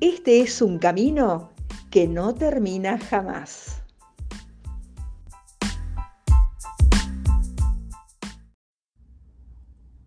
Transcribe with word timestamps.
este 0.00 0.40
es 0.42 0.62
un 0.62 0.78
camino 0.78 1.50
que 1.90 2.06
no 2.06 2.32
termina 2.32 2.98
jamás. 2.98 3.82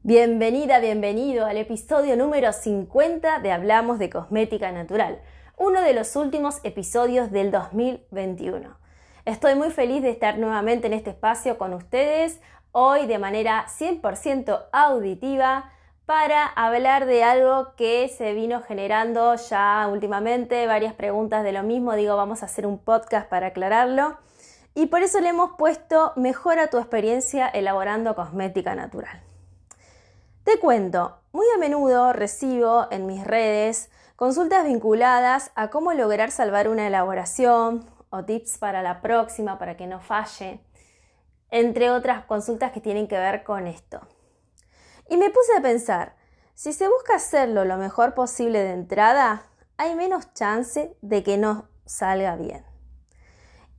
Bienvenida, 0.03 0.79
bienvenido 0.79 1.45
al 1.45 1.57
episodio 1.57 2.15
número 2.15 2.53
50 2.53 3.39
de 3.39 3.51
Hablamos 3.51 3.99
de 3.99 4.09
Cosmética 4.09 4.71
Natural, 4.71 5.21
uno 5.57 5.81
de 5.81 5.93
los 5.93 6.15
últimos 6.15 6.61
episodios 6.63 7.29
del 7.29 7.51
2021. 7.51 8.77
Estoy 9.25 9.55
muy 9.55 9.71
feliz 9.71 10.01
de 10.01 10.11
estar 10.11 10.39
nuevamente 10.39 10.87
en 10.87 10.93
este 10.93 11.09
espacio 11.09 11.57
con 11.57 11.73
ustedes, 11.73 12.39
hoy 12.71 13.07
de 13.07 13.19
manera 13.19 13.65
100% 13.67 14.67
auditiva, 14.71 15.71
para 16.11 16.45
hablar 16.45 17.05
de 17.05 17.23
algo 17.23 17.73
que 17.77 18.09
se 18.09 18.33
vino 18.33 18.61
generando 18.61 19.33
ya 19.35 19.87
últimamente, 19.89 20.67
varias 20.67 20.93
preguntas 20.93 21.41
de 21.41 21.53
lo 21.53 21.63
mismo, 21.63 21.95
digo, 21.95 22.17
vamos 22.17 22.43
a 22.43 22.47
hacer 22.47 22.67
un 22.67 22.79
podcast 22.79 23.29
para 23.29 23.47
aclararlo. 23.47 24.17
Y 24.75 24.87
por 24.87 25.03
eso 25.03 25.21
le 25.21 25.29
hemos 25.29 25.51
puesto 25.57 26.11
Mejora 26.17 26.67
tu 26.67 26.79
experiencia 26.79 27.47
elaborando 27.47 28.13
cosmética 28.13 28.75
natural. 28.75 29.21
Te 30.43 30.59
cuento, 30.59 31.17
muy 31.31 31.45
a 31.55 31.57
menudo 31.57 32.11
recibo 32.11 32.87
en 32.91 33.05
mis 33.05 33.23
redes 33.23 33.89
consultas 34.17 34.65
vinculadas 34.65 35.53
a 35.55 35.69
cómo 35.69 35.93
lograr 35.93 36.29
salvar 36.31 36.67
una 36.67 36.87
elaboración 36.87 37.85
o 38.09 38.25
tips 38.25 38.57
para 38.57 38.81
la 38.81 39.01
próxima 39.01 39.57
para 39.57 39.77
que 39.77 39.87
no 39.87 40.01
falle, 40.01 40.59
entre 41.51 41.89
otras 41.89 42.25
consultas 42.25 42.73
que 42.73 42.81
tienen 42.81 43.07
que 43.07 43.17
ver 43.17 43.45
con 43.45 43.65
esto. 43.65 44.01
Y 45.11 45.17
me 45.17 45.29
puse 45.29 45.53
a 45.57 45.61
pensar, 45.61 46.15
si 46.53 46.71
se 46.71 46.87
busca 46.87 47.15
hacerlo 47.15 47.65
lo 47.65 47.75
mejor 47.75 48.13
posible 48.13 48.59
de 48.63 48.71
entrada, 48.71 49.45
hay 49.75 49.93
menos 49.93 50.33
chance 50.33 50.95
de 51.01 51.21
que 51.21 51.37
no 51.37 51.67
salga 51.85 52.37
bien. 52.37 52.63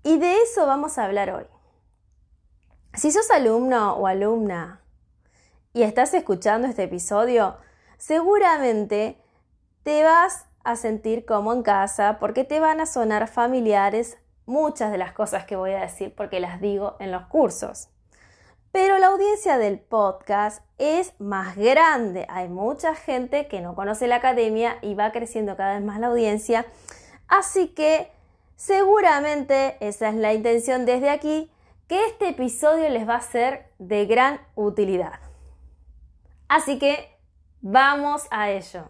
Y 0.03 0.19
de 0.19 0.37
eso 0.43 0.67
vamos 0.67 0.99
a 0.99 1.05
hablar 1.05 1.31
hoy. 1.31 1.47
Si 2.93 3.11
sos 3.11 3.31
alumno 3.31 3.95
o 3.95 4.07
alumna 4.07 4.83
y 5.73 5.85
estás 5.85 6.13
escuchando 6.13 6.69
este 6.69 6.83
episodio, 6.83 7.57
seguramente 7.97 9.19
te 9.85 10.03
vas 10.03 10.45
a 10.65 10.77
sentir 10.77 11.25
como 11.25 11.55
en 11.55 11.63
casa 11.63 12.19
porque 12.21 12.45
te 12.45 12.61
van 12.61 12.79
a 12.79 12.85
sonar 12.85 13.27
familiares 13.27 14.19
muchas 14.45 14.93
de 14.93 14.99
las 14.99 15.15
cosas 15.15 15.47
que 15.47 15.57
voy 15.57 15.73
a 15.73 15.81
decir 15.81 16.15
porque 16.15 16.41
las 16.41 16.61
digo 16.61 16.97
en 17.01 17.11
los 17.11 17.25
cursos. 17.29 17.89
Pero 18.73 18.99
la 18.99 19.09
audiencia 19.09 19.59
del 19.59 19.79
podcast 19.79 20.65
es 20.79 21.13
más 21.21 21.57
grande. 21.57 22.25
Hay 22.31 22.49
mucha 22.49 22.95
gente 22.95 23.47
que 23.47 23.61
no 23.61 23.75
conoce 23.75 24.07
la 24.07 24.17
academia 24.17 24.79
y 24.81 24.95
va 24.95 25.13
creciendo 25.13 25.59
cada 25.59 25.75
vez 25.75 25.85
más 25.85 26.01
la 26.01 26.07
audiencia. 26.07 26.65
Así 27.29 27.69
que 27.69 28.11
seguramente 28.57 29.77
esa 29.87 30.09
es 30.09 30.15
la 30.15 30.33
intención 30.33 30.87
desde 30.87 31.11
aquí, 31.11 31.51
que 31.87 32.03
este 32.07 32.31
episodio 32.31 32.89
les 32.89 33.07
va 33.07 33.17
a 33.17 33.21
ser 33.21 33.71
de 33.79 34.07
gran 34.07 34.41
utilidad. 34.55 35.21
Así 36.49 36.79
que 36.79 37.15
vamos 37.61 38.27
a 38.31 38.51
ello. 38.51 38.89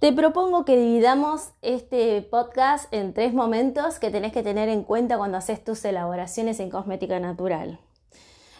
Te 0.00 0.14
propongo 0.14 0.64
que 0.64 0.78
dividamos 0.78 1.50
este 1.60 2.22
podcast 2.22 2.90
en 2.90 3.12
tres 3.12 3.34
momentos 3.34 3.98
que 3.98 4.08
tenés 4.08 4.32
que 4.32 4.42
tener 4.42 4.70
en 4.70 4.82
cuenta 4.82 5.18
cuando 5.18 5.36
haces 5.36 5.62
tus 5.62 5.84
elaboraciones 5.84 6.58
en 6.58 6.70
cosmética 6.70 7.20
natural. 7.20 7.78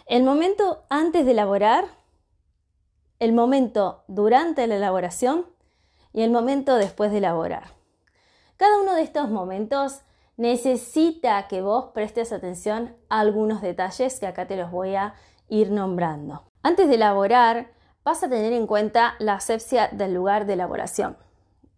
El 0.05 0.21
momento 0.21 0.83
antes 0.91 1.25
de 1.25 1.31
elaborar, 1.31 1.85
el 3.17 3.33
momento 3.33 4.03
durante 4.07 4.67
la 4.67 4.75
elaboración 4.75 5.47
y 6.13 6.21
el 6.21 6.29
momento 6.29 6.75
después 6.75 7.09
de 7.09 7.17
elaborar. 7.17 7.71
Cada 8.55 8.79
uno 8.79 8.93
de 8.93 9.01
estos 9.01 9.27
momentos 9.31 10.01
necesita 10.37 11.47
que 11.47 11.63
vos 11.63 11.85
prestes 11.85 12.31
atención 12.33 12.95
a 13.09 13.19
algunos 13.19 13.63
detalles 13.63 14.19
que 14.19 14.27
acá 14.27 14.45
te 14.45 14.57
los 14.57 14.69
voy 14.69 14.93
a 14.93 15.15
ir 15.49 15.71
nombrando. 15.71 16.43
Antes 16.61 16.87
de 16.87 16.93
elaborar, 16.93 17.71
vas 18.03 18.21
a 18.21 18.29
tener 18.29 18.53
en 18.53 18.67
cuenta 18.67 19.15
la 19.17 19.33
asepsia 19.33 19.87
del 19.87 20.13
lugar 20.13 20.45
de 20.45 20.53
elaboración. 20.53 21.17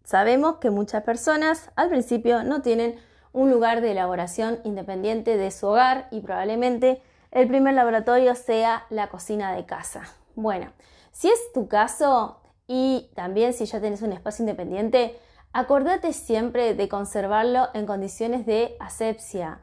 Sabemos 0.04 0.56
que 0.56 0.70
muchas 0.70 1.02
personas 1.02 1.70
al 1.76 1.88
principio 1.88 2.44
no 2.44 2.60
tienen 2.60 2.96
un 3.32 3.50
lugar 3.50 3.80
de 3.80 3.92
elaboración 3.92 4.60
independiente 4.62 5.38
de 5.38 5.50
su 5.50 5.66
hogar 5.66 6.08
y 6.10 6.20
probablemente 6.20 7.02
el 7.30 7.48
primer 7.48 7.74
laboratorio 7.74 8.34
sea 8.34 8.84
la 8.90 9.08
cocina 9.08 9.54
de 9.54 9.64
casa. 9.64 10.02
Bueno, 10.36 10.72
si 11.10 11.28
es 11.28 11.52
tu 11.54 11.68
caso 11.68 12.42
y 12.66 13.10
también 13.14 13.54
si 13.54 13.64
ya 13.64 13.80
tienes 13.80 14.02
un 14.02 14.12
espacio 14.12 14.42
independiente, 14.42 15.18
acordate 15.52 16.12
siempre 16.12 16.74
de 16.74 16.88
conservarlo 16.88 17.68
en 17.72 17.86
condiciones 17.86 18.44
de 18.44 18.76
asepsia. 18.80 19.60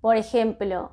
Por 0.00 0.16
ejemplo, 0.16 0.92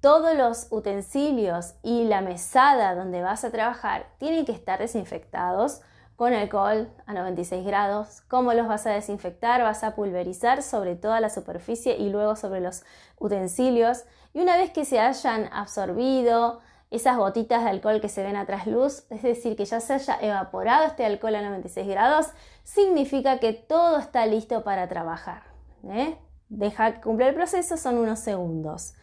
todos 0.00 0.36
los 0.36 0.66
utensilios 0.70 1.74
y 1.82 2.04
la 2.04 2.22
mesada 2.22 2.96
donde 2.96 3.22
vas 3.22 3.44
a 3.44 3.50
trabajar 3.52 4.08
tienen 4.18 4.44
que 4.44 4.52
estar 4.52 4.80
desinfectados 4.80 5.80
con 6.16 6.32
alcohol 6.32 6.88
a 7.06 7.12
96 7.12 7.64
grados. 7.64 8.22
¿Cómo 8.28 8.54
los 8.54 8.66
vas 8.66 8.86
a 8.86 8.90
desinfectar? 8.90 9.62
Vas 9.62 9.84
a 9.84 9.94
pulverizar 9.94 10.62
sobre 10.62 10.96
toda 10.96 11.20
la 11.20 11.28
superficie 11.28 11.96
y 11.96 12.08
luego 12.08 12.36
sobre 12.36 12.60
los 12.60 12.82
utensilios. 13.18 14.04
Y 14.32 14.40
una 14.40 14.56
vez 14.56 14.70
que 14.70 14.84
se 14.84 14.98
hayan 14.98 15.48
absorbido 15.52 16.60
esas 16.90 17.16
gotitas 17.16 17.64
de 17.64 17.70
alcohol 17.70 18.00
que 18.00 18.08
se 18.08 18.22
ven 18.22 18.36
a 18.36 18.46
trasluz, 18.46 19.04
es 19.10 19.22
decir, 19.22 19.56
que 19.56 19.64
ya 19.64 19.80
se 19.80 19.94
haya 19.94 20.18
evaporado 20.20 20.86
este 20.86 21.04
alcohol 21.04 21.34
a 21.34 21.42
96 21.42 21.86
grados, 21.86 22.26
significa 22.64 23.38
que 23.38 23.52
todo 23.52 23.98
está 23.98 24.24
listo 24.26 24.64
para 24.64 24.88
trabajar. 24.88 25.42
¿eh? 25.84 26.16
Deja 26.48 26.94
que 26.94 27.00
cumpla 27.00 27.28
el 27.28 27.34
proceso, 27.34 27.76
son 27.76 27.98
unos 27.98 28.20
segundos. 28.20 28.94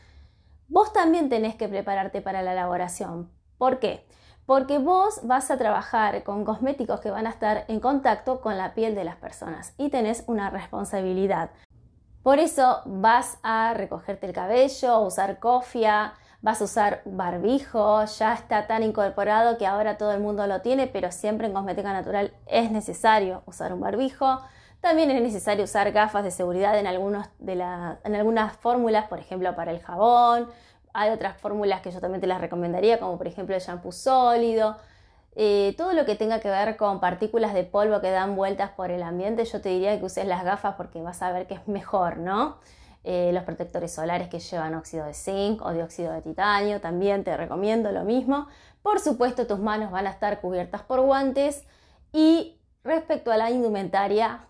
Vos 0.68 0.94
también 0.94 1.30
tenés 1.30 1.56
que 1.56 1.68
prepararte 1.68 2.22
para 2.22 2.41
la 2.41 2.53
elaboración. 2.53 3.30
¿Por 3.57 3.80
qué? 3.80 4.06
Porque 4.45 4.77
vos 4.77 5.21
vas 5.23 5.51
a 5.51 5.57
trabajar 5.57 6.23
con 6.23 6.43
cosméticos 6.43 6.99
que 6.99 7.11
van 7.11 7.27
a 7.27 7.29
estar 7.29 7.65
en 7.67 7.79
contacto 7.79 8.41
con 8.41 8.57
la 8.57 8.73
piel 8.73 8.95
de 8.95 9.03
las 9.05 9.15
personas 9.15 9.73
y 9.77 9.89
tenés 9.89 10.23
una 10.27 10.49
responsabilidad. 10.49 11.51
Por 12.23 12.39
eso 12.39 12.81
vas 12.85 13.37
a 13.43 13.73
recogerte 13.73 14.25
el 14.25 14.33
cabello, 14.33 14.99
usar 15.01 15.39
cofia, 15.39 16.13
vas 16.41 16.61
a 16.61 16.65
usar 16.65 17.01
barbijo, 17.05 18.03
ya 18.05 18.33
está 18.33 18.67
tan 18.67 18.83
incorporado 18.83 19.57
que 19.57 19.65
ahora 19.65 19.97
todo 19.97 20.11
el 20.11 20.19
mundo 20.19 20.45
lo 20.47 20.61
tiene, 20.61 20.87
pero 20.87 21.11
siempre 21.11 21.47
en 21.47 21.53
cosmética 21.53 21.91
natural 21.93 22.33
es 22.45 22.71
necesario 22.71 23.43
usar 23.45 23.73
un 23.73 23.79
barbijo. 23.79 24.39
También 24.81 25.09
es 25.11 25.21
necesario 25.21 25.63
usar 25.63 25.93
gafas 25.93 26.25
de 26.25 26.31
seguridad 26.31 26.77
en, 26.77 26.85
en 26.85 28.15
algunas 28.15 28.57
fórmulas, 28.57 29.07
por 29.07 29.19
ejemplo 29.19 29.56
para 29.56 29.71
el 29.71 29.81
jabón, 29.81 30.50
hay 30.94 31.10
otras 31.10 31.38
fórmulas 31.38 31.81
que 31.81 31.92
yo 31.92 32.00
también 32.00 32.22
te 32.22 32.28
las 32.28 32.40
recomendaría, 32.40 33.00
como 33.00 33.18
por 33.18 33.28
ejemplo 33.28 33.56
el 33.56 33.62
shampoo 33.62 33.92
sólido. 33.92 34.78
Eh, 35.36 35.74
todo 35.78 35.94
lo 35.94 36.06
que 36.06 36.16
tenga 36.16 36.40
que 36.40 36.50
ver 36.50 36.78
con 36.78 37.00
partículas 37.00 37.56
de 37.56 37.63
polvo 37.63 38.00
que 38.01 38.12
dan 38.12 38.36
vueltas 38.36 38.69
por 38.72 38.92
el 38.92 39.01
ambiente, 39.01 39.44
yo 39.45 39.62
te 39.62 39.69
diría 39.69 39.98
que 39.98 40.06
uses 40.06 40.25
las 40.25 40.44
gafas 40.44 40.75
porque 40.75 41.01
vas 41.01 41.24
a 41.24 41.31
ver 41.31 41.48
que 41.48 41.56
es 41.56 41.68
mejor, 41.68 42.18
¿no? 42.18 42.57
Eh, 43.04 43.31
los 43.34 43.44
protectores 43.44 43.92
solares 43.92 44.30
que 44.30 44.40
llevan 44.40 44.75
óxido 44.75 45.06
de 45.06 45.13
zinc 45.13 45.62
o 45.66 45.74
dióxido 45.74 46.13
de 46.13 46.22
titanio, 46.22 46.80
también 46.80 47.24
te 47.24 47.36
recomiendo 47.36 47.92
lo 47.92 48.04
mismo. 48.04 48.48
Por 48.84 49.00
supuesto, 49.00 49.48
tus 49.48 49.60
manos 49.60 49.92
van 49.92 50.06
a 50.07 50.12
estar 50.12 50.40
cubiertas 50.40 50.84
por 50.84 51.01
guantes. 51.01 51.63
Y 52.13 52.60
respecto 52.84 53.31
a 53.31 53.38
la 53.38 53.50
indumentaria, 53.50 54.42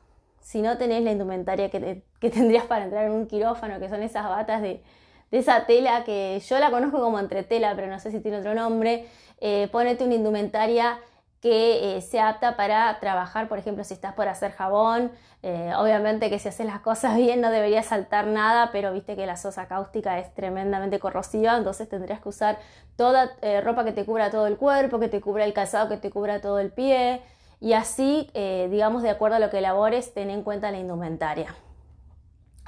si 0.42 0.62
no 0.62 0.78
tenés 0.78 1.02
la 1.04 1.12
indumentaria 1.12 1.70
que, 1.70 2.04
que 2.20 2.30
tendrías 2.30 2.66
para 2.66 2.84
entrar 2.84 3.06
en 3.06 3.14
un 3.14 3.26
quirófano, 3.28 3.80
que 3.80 3.90
son 3.90 4.04
esas 4.04 4.26
batas 4.26 4.62
de, 4.62 4.84
de 5.34 5.40
esa 5.40 5.66
tela 5.66 6.04
que 6.04 6.40
yo 6.48 6.60
la 6.60 6.70
conozco 6.70 7.02
como 7.02 7.18
entretela, 7.18 7.76
pero 7.76 7.88
no 7.88 8.00
sé 8.00 8.12
si 8.12 8.20
tiene 8.20 8.38
otro 8.38 8.54
nombre, 8.54 9.08
eh, 9.42 9.68
ponete 9.72 10.04
una 10.04 10.14
indumentaria 10.14 11.00
que 11.42 11.98
eh, 11.98 12.02
sea 12.02 12.30
apta 12.30 12.56
para 12.56 13.00
trabajar, 13.00 13.48
por 13.48 13.58
ejemplo, 13.58 13.84
si 13.84 13.96
estás 13.96 14.14
por 14.14 14.28
hacer 14.28 14.52
jabón. 14.52 15.12
Eh, 15.42 15.74
obviamente 15.76 16.30
que 16.30 16.38
si 16.38 16.50
haces 16.50 16.68
las 16.68 16.82
cosas 16.82 17.18
bien 17.18 17.42
no 17.42 17.50
debería 17.50 17.82
saltar 17.82 18.28
nada, 18.28 18.70
pero 18.72 18.94
viste 18.94 19.16
que 19.16 19.26
la 19.26 19.36
sosa 19.36 19.68
cáustica 19.68 20.20
es 20.20 20.32
tremendamente 20.36 21.00
corrosiva, 21.00 21.58
entonces 21.58 21.90
tendrías 21.90 22.22
que 22.22 22.30
usar 22.30 22.60
toda 22.96 23.32
eh, 23.42 23.60
ropa 23.60 23.84
que 23.86 23.92
te 23.92 24.06
cubra 24.06 24.30
todo 24.30 24.46
el 24.46 24.58
cuerpo, 24.58 25.00
que 25.00 25.08
te 25.08 25.20
cubra 25.20 25.46
el 25.46 25.54
calzado, 25.54 25.90
que 25.90 25.98
te 25.98 26.12
cubra 26.12 26.42
todo 26.42 26.60
el 26.60 26.72
pie. 26.72 27.22
Y 27.60 27.74
así, 27.74 28.30
digamos, 28.70 29.04
de 29.04 29.10
acuerdo 29.10 29.38
a 29.38 29.40
lo 29.40 29.50
que 29.50 29.60
elabores, 29.60 30.14
ten 30.14 30.30
en 30.30 30.44
cuenta 30.44 30.70
la 30.70 30.80
indumentaria. 30.80 31.56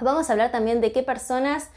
Vamos 0.01 0.29
a 0.29 0.33
hablar 0.33 0.51
también 0.51 0.79
de 0.79 0.94
qué 0.94 1.03
personas 1.03 1.69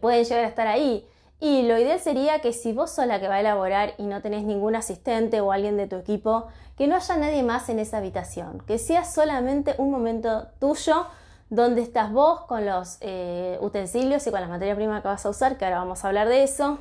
pueden 0.00 0.24
llegar 0.24 0.44
a 0.44 0.48
estar 0.48 0.66
ahí. 0.66 1.06
Y 1.38 1.62
lo 1.62 1.78
ideal 1.78 2.00
sería 2.00 2.40
que 2.40 2.52
si 2.52 2.72
vos 2.72 2.90
sos 2.90 3.06
la 3.06 3.20
que 3.20 3.28
va 3.28 3.34
a 3.34 3.40
elaborar 3.40 3.94
y 3.98 4.04
no 4.04 4.22
tenés 4.22 4.44
ningún 4.44 4.74
asistente 4.74 5.40
o 5.40 5.52
alguien 5.52 5.76
de 5.76 5.86
tu 5.86 5.96
equipo, 5.96 6.46
que 6.76 6.88
no 6.88 6.96
haya 6.96 7.16
nadie 7.16 7.42
más 7.42 7.68
en 7.68 7.78
esa 7.78 7.98
habitación, 7.98 8.60
que 8.66 8.78
sea 8.78 9.04
solamente 9.04 9.74
un 9.78 9.90
momento 9.90 10.48
tuyo 10.58 11.06
donde 11.48 11.82
estás 11.82 12.10
vos 12.10 12.40
con 12.42 12.66
los 12.66 12.98
eh, 13.00 13.58
utensilios 13.60 14.26
y 14.26 14.30
con 14.30 14.40
la 14.40 14.48
materia 14.48 14.74
prima 14.74 15.02
que 15.02 15.08
vas 15.08 15.24
a 15.24 15.30
usar, 15.30 15.58
que 15.58 15.64
ahora 15.64 15.78
vamos 15.78 16.04
a 16.04 16.08
hablar 16.08 16.28
de 16.28 16.42
eso, 16.42 16.78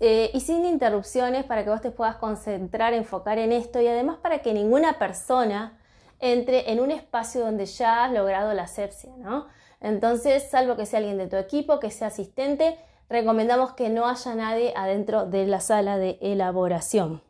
eh, 0.00 0.30
y 0.34 0.40
sin 0.40 0.64
interrupciones 0.64 1.44
para 1.44 1.64
que 1.64 1.70
vos 1.70 1.80
te 1.80 1.90
puedas 1.90 2.16
concentrar, 2.16 2.92
enfocar 2.92 3.38
en 3.38 3.52
esto 3.52 3.80
y 3.80 3.86
además 3.86 4.18
para 4.22 4.40
que 4.40 4.52
ninguna 4.52 4.98
persona 4.98 5.78
entre 6.20 6.72
en 6.72 6.80
un 6.80 6.90
espacio 6.90 7.40
donde 7.40 7.66
ya 7.66 8.04
has 8.04 8.12
logrado 8.12 8.54
la 8.54 8.64
asepsia, 8.64 9.12
¿no? 9.18 9.46
Entonces, 9.82 10.48
salvo 10.48 10.76
que 10.76 10.86
sea 10.86 11.00
alguien 11.00 11.18
de 11.18 11.26
tu 11.26 11.36
equipo, 11.36 11.80
que 11.80 11.90
sea 11.90 12.06
asistente, 12.06 12.78
recomendamos 13.08 13.72
que 13.72 13.90
no 13.90 14.06
haya 14.06 14.34
nadie 14.34 14.72
adentro 14.76 15.26
de 15.26 15.46
la 15.46 15.60
sala 15.60 15.98
de 15.98 16.18
elaboración. 16.22 17.20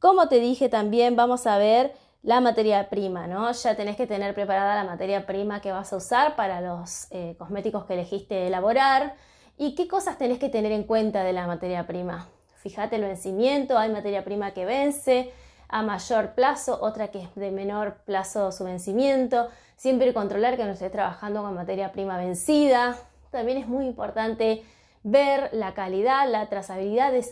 Como 0.00 0.28
te 0.28 0.40
dije 0.40 0.68
también, 0.68 1.16
vamos 1.16 1.46
a 1.46 1.56
ver 1.56 1.94
la 2.22 2.40
materia 2.40 2.90
prima, 2.90 3.28
¿no? 3.28 3.50
Ya 3.52 3.76
tenés 3.76 3.96
que 3.96 4.06
tener 4.06 4.34
preparada 4.34 4.74
la 4.74 4.84
materia 4.84 5.24
prima 5.24 5.60
que 5.60 5.72
vas 5.72 5.92
a 5.92 5.96
usar 5.96 6.36
para 6.36 6.60
los 6.60 7.06
eh, 7.10 7.36
cosméticos 7.38 7.84
que 7.84 7.94
elegiste 7.94 8.48
elaborar 8.48 9.14
y 9.56 9.76
qué 9.76 9.86
cosas 9.86 10.18
tenés 10.18 10.38
que 10.38 10.48
tener 10.48 10.72
en 10.72 10.84
cuenta 10.84 11.22
de 11.22 11.32
la 11.32 11.46
materia 11.46 11.86
prima. 11.86 12.28
Fíjate 12.56 12.96
el 12.96 13.02
vencimiento, 13.02 13.78
hay 13.78 13.90
materia 13.90 14.24
prima 14.24 14.52
que 14.52 14.64
vence 14.64 15.32
a 15.68 15.82
mayor 15.82 16.34
plazo, 16.34 16.78
otra 16.80 17.08
que 17.08 17.22
es 17.22 17.34
de 17.34 17.50
menor 17.50 17.98
plazo 18.04 18.52
su 18.52 18.64
vencimiento. 18.64 19.48
Siempre 19.76 20.14
controlar 20.14 20.56
que 20.56 20.64
no 20.64 20.72
estés 20.72 20.90
trabajando 20.90 21.42
con 21.42 21.54
materia 21.54 21.92
prima 21.92 22.16
vencida, 22.16 22.96
también 23.30 23.58
es 23.58 23.68
muy 23.68 23.86
importante 23.86 24.64
ver 25.02 25.50
la 25.52 25.74
calidad, 25.74 26.28
la 26.28 26.48
trazabilidad 26.48 27.12
de, 27.12 27.24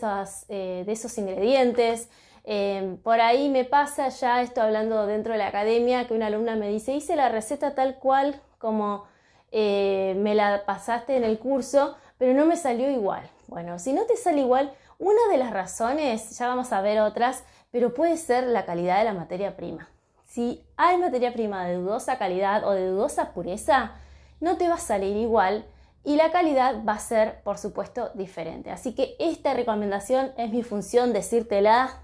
eh, 0.49 0.85
esos 0.87 1.17
ingredientes. 1.17 2.09
Em, 2.43 2.97
por 2.97 3.19
ahí 3.19 3.49
me 3.49 3.65
pasa 3.65 4.07
ya 4.09 4.41
esto 4.41 4.61
hablando 4.61 5.05
dentro 5.05 5.33
de 5.33 5.39
la 5.39 5.47
academia 5.47 6.07
que 6.07 6.13
una 6.13 6.27
alumna 6.27 6.55
me 6.55 6.69
dice 6.69 6.93
hice 6.93 7.17
la 7.17 7.27
receta 7.27 7.75
tal 7.75 7.95
cual 7.95 8.39
como 8.57 9.03
eh, 9.51 10.15
me 10.17 10.33
la 10.33 10.63
pasaste 10.65 11.17
en 11.17 11.25
el 11.25 11.39
curso, 11.39 11.97
pero 12.17 12.33
no 12.33 12.45
me 12.45 12.55
salió 12.55 12.89
igual. 12.89 13.29
Bueno, 13.47 13.79
si 13.79 13.93
no 13.93 14.03
te 14.05 14.15
sale 14.15 14.41
igual, 14.41 14.71
una 14.99 15.27
de 15.29 15.37
las 15.37 15.51
razones, 15.51 16.37
ya 16.37 16.47
vamos 16.47 16.73
a 16.73 16.81
ver 16.81 16.99
otras, 17.01 17.43
pero 17.71 17.93
puede 17.93 18.17
ser 18.17 18.45
la 18.45 18.65
calidad 18.65 18.99
de 18.99 19.05
la 19.05 19.13
materia 19.13 19.55
prima. 19.55 19.89
Si 20.25 20.65
hay 20.75 20.97
materia 20.97 21.33
prima 21.33 21.65
de 21.65 21.75
dudosa 21.75 22.17
calidad 22.17 22.67
o 22.67 22.71
de 22.71 22.87
dudosa 22.87 23.33
pureza, 23.33 23.93
no 24.39 24.57
te 24.57 24.67
va 24.67 24.75
a 24.75 24.79
salir 24.79 25.15
igual 25.15 25.65
y 26.03 26.15
la 26.15 26.31
calidad 26.31 26.83
va 26.87 26.93
a 26.93 26.99
ser, 26.99 27.41
por 27.43 27.57
supuesto, 27.57 28.11
diferente. 28.13 28.71
Así 28.71 28.93
que 28.95 29.15
esta 29.19 29.53
recomendación 29.53 30.31
es 30.37 30.51
mi 30.51 30.63
función 30.63 31.13
decírtela. 31.13 32.01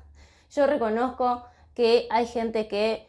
Yo 0.51 0.67
reconozco 0.67 1.43
que 1.73 2.07
hay 2.09 2.25
gente 2.27 2.67
que 2.67 3.07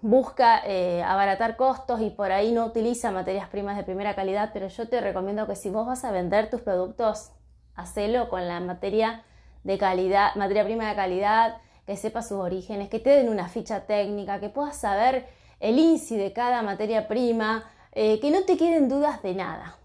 busca 0.00 0.60
eh, 0.66 1.02
abaratar 1.04 1.56
costos 1.56 2.00
y 2.00 2.10
por 2.10 2.32
ahí 2.32 2.52
no 2.52 2.66
utiliza 2.66 3.12
materias 3.12 3.48
primas 3.48 3.76
de 3.76 3.84
primera 3.84 4.16
calidad, 4.16 4.50
pero 4.52 4.66
yo 4.66 4.88
te 4.88 5.00
recomiendo 5.00 5.46
que 5.46 5.54
si 5.54 5.70
vos 5.70 5.86
vas 5.86 6.04
a 6.04 6.10
vender 6.10 6.50
tus 6.50 6.60
productos, 6.60 7.30
hacelo 7.76 8.28
con 8.28 8.48
la 8.48 8.58
materia 8.60 9.22
de 9.64 9.78
calidad, 9.78 10.34
materia 10.34 10.64
prima 10.64 10.88
de 10.88 10.94
calidad, 10.94 11.58
que 11.86 11.96
sepa 11.96 12.22
sus 12.22 12.38
orígenes, 12.38 12.88
que 12.88 13.00
te 13.00 13.10
den 13.10 13.28
una 13.28 13.48
ficha 13.48 13.86
técnica, 13.86 14.40
que 14.40 14.48
puedas 14.48 14.76
saber 14.76 15.26
el 15.60 15.78
INSI 15.78 16.16
de 16.16 16.32
cada 16.32 16.62
materia 16.62 17.08
prima, 17.08 17.64
eh, 17.92 18.20
que 18.20 18.30
no 18.30 18.42
te 18.44 18.56
queden 18.56 18.88
dudas 18.88 19.22
de 19.22 19.34
nada. 19.34 19.76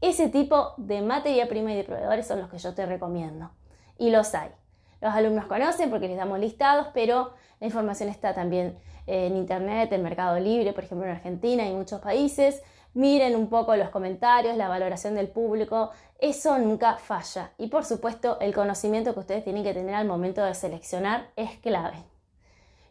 Ese 0.00 0.28
tipo 0.28 0.74
de 0.76 1.00
materia 1.00 1.48
prima 1.48 1.72
y 1.72 1.76
de 1.76 1.84
proveedores 1.84 2.26
son 2.26 2.40
los 2.40 2.50
que 2.50 2.58
yo 2.58 2.74
te 2.74 2.84
recomiendo. 2.84 3.50
Y 3.96 4.10
los 4.10 4.34
hay. 4.34 4.50
Los 5.00 5.14
alumnos 5.14 5.46
conocen 5.46 5.90
porque 5.90 6.08
les 6.08 6.16
damos 6.16 6.38
listados, 6.38 6.88
pero 6.92 7.32
la 7.60 7.66
información 7.66 8.08
está 8.08 8.34
también 8.34 8.78
en 9.06 9.36
Internet, 9.36 9.92
en 9.92 10.02
Mercado 10.02 10.38
Libre, 10.38 10.72
por 10.72 10.84
ejemplo 10.84 11.06
en 11.06 11.12
Argentina 11.12 11.64
y 11.64 11.70
en 11.70 11.78
muchos 11.78 12.00
países. 12.00 12.62
Miren 12.94 13.34
un 13.34 13.48
poco 13.48 13.74
los 13.74 13.90
comentarios, 13.90 14.56
la 14.56 14.68
valoración 14.68 15.16
del 15.16 15.28
público. 15.28 15.90
Eso 16.18 16.58
nunca 16.58 16.96
falla. 16.96 17.50
Y 17.58 17.66
por 17.66 17.84
supuesto, 17.84 18.38
el 18.40 18.54
conocimiento 18.54 19.14
que 19.14 19.20
ustedes 19.20 19.44
tienen 19.44 19.64
que 19.64 19.74
tener 19.74 19.96
al 19.96 20.06
momento 20.06 20.44
de 20.44 20.54
seleccionar 20.54 21.28
es 21.34 21.58
clave. 21.58 22.04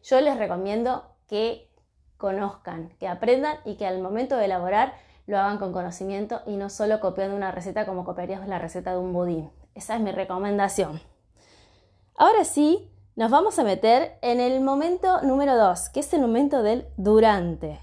Yo 0.04 0.20
les 0.20 0.38
recomiendo 0.38 1.06
que 1.28 1.70
conozcan, 2.18 2.90
que 3.00 3.08
aprendan 3.08 3.58
y 3.64 3.76
que 3.76 3.88
al 3.88 4.00
momento 4.00 4.36
de 4.36 4.46
elaborar 4.46 4.94
lo 5.26 5.38
hagan 5.38 5.58
con 5.58 5.72
conocimiento 5.72 6.42
y 6.46 6.58
no 6.58 6.70
solo 6.70 7.00
copiando 7.00 7.36
una 7.36 7.52
receta 7.52 7.86
como 7.86 8.04
copiarías 8.04 8.46
la 8.48 8.60
receta 8.60 8.92
de 8.92 8.98
un 8.98 9.14
budín. 9.14 9.52
Esa 9.74 9.96
es 9.96 10.02
mi 10.02 10.12
recomendación. 10.12 11.02
Ahora 12.16 12.44
sí, 12.44 12.92
nos 13.16 13.32
vamos 13.32 13.58
a 13.58 13.64
meter 13.64 14.18
en 14.22 14.42
el 14.42 14.60
momento 14.60 15.22
número 15.22 15.56
2, 15.56 15.90
que 15.90 16.02
es 16.02 16.14
el 16.14 16.22
momento 16.22 16.62
del 16.62 16.88
durante. 16.98 17.80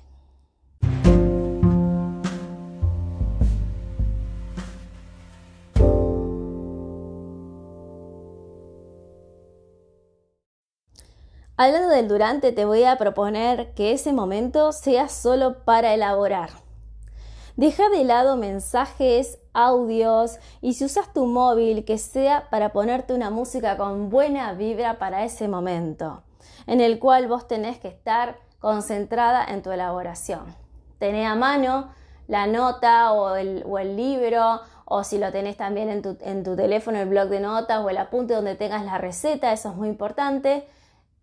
Hablando 11.62 11.90
del 11.90 12.08
durante, 12.08 12.52
te 12.52 12.64
voy 12.64 12.84
a 12.84 12.96
proponer 12.96 13.74
que 13.74 13.92
ese 13.92 14.14
momento 14.14 14.72
sea 14.72 15.10
solo 15.10 15.58
para 15.66 15.92
elaborar. 15.92 16.48
Deja 17.54 17.90
de 17.90 18.02
lado 18.02 18.38
mensajes, 18.38 19.38
audios 19.52 20.38
y 20.62 20.72
si 20.72 20.86
usas 20.86 21.12
tu 21.12 21.26
móvil 21.26 21.84
que 21.84 21.98
sea 21.98 22.48
para 22.48 22.72
ponerte 22.72 23.12
una 23.12 23.28
música 23.28 23.76
con 23.76 24.08
buena 24.08 24.54
vibra 24.54 24.98
para 24.98 25.22
ese 25.22 25.48
momento, 25.48 26.22
en 26.66 26.80
el 26.80 26.98
cual 26.98 27.28
vos 27.28 27.46
tenés 27.46 27.78
que 27.78 27.88
estar 27.88 28.38
concentrada 28.58 29.44
en 29.44 29.60
tu 29.60 29.70
elaboración. 29.70 30.56
Tené 30.98 31.26
a 31.26 31.34
mano 31.34 31.90
la 32.26 32.46
nota 32.46 33.12
o 33.12 33.36
el, 33.36 33.96
libro 33.98 34.62
o 34.86 35.04
si 35.04 35.18
lo 35.18 35.30
tenés 35.30 35.58
también 35.58 35.90
en 35.90 36.00
tu, 36.00 36.16
en 36.22 36.42
tu, 36.42 36.56
teléfono 36.56 36.98
el 36.98 37.08
blog 37.10 37.28
de 37.28 37.40
notas 37.40 37.84
o 37.84 37.90
el 37.90 37.98
apunte 37.98 38.32
donde 38.32 38.54
tengas 38.54 38.82
la 38.82 38.96
receta, 38.96 39.52
eso 39.52 39.68
es 39.68 39.74
muy 39.74 39.90
importante. 39.90 40.66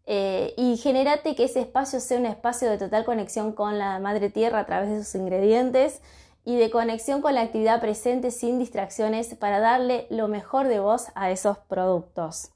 Eh, 0.09 0.53
y 0.55 0.77
generate 0.77 1.35
que 1.35 1.43
ese 1.43 1.59
espacio 1.59 1.99
sea 1.99 2.17
un 2.17 2.25
espacio 2.25 2.69
de 2.69 2.77
total 2.77 3.03
conexión 3.03 3.51
con 3.51 3.77
la 3.77 3.99
madre 3.99 4.29
tierra 4.29 4.59
a 4.59 4.65
través 4.65 4.89
de 4.89 5.03
sus 5.03 5.15
ingredientes 5.15 6.01
y 6.45 6.55
de 6.55 6.71
conexión 6.71 7.21
con 7.21 7.35
la 7.35 7.41
actividad 7.41 7.81
presente 7.81 8.31
sin 8.31 8.57
distracciones 8.57 9.35
para 9.35 9.59
darle 9.59 10.07
lo 10.09 10.29
mejor 10.29 10.69
de 10.69 10.79
vos 10.79 11.07
a 11.13 11.29
esos 11.29 11.57
productos. 11.57 12.51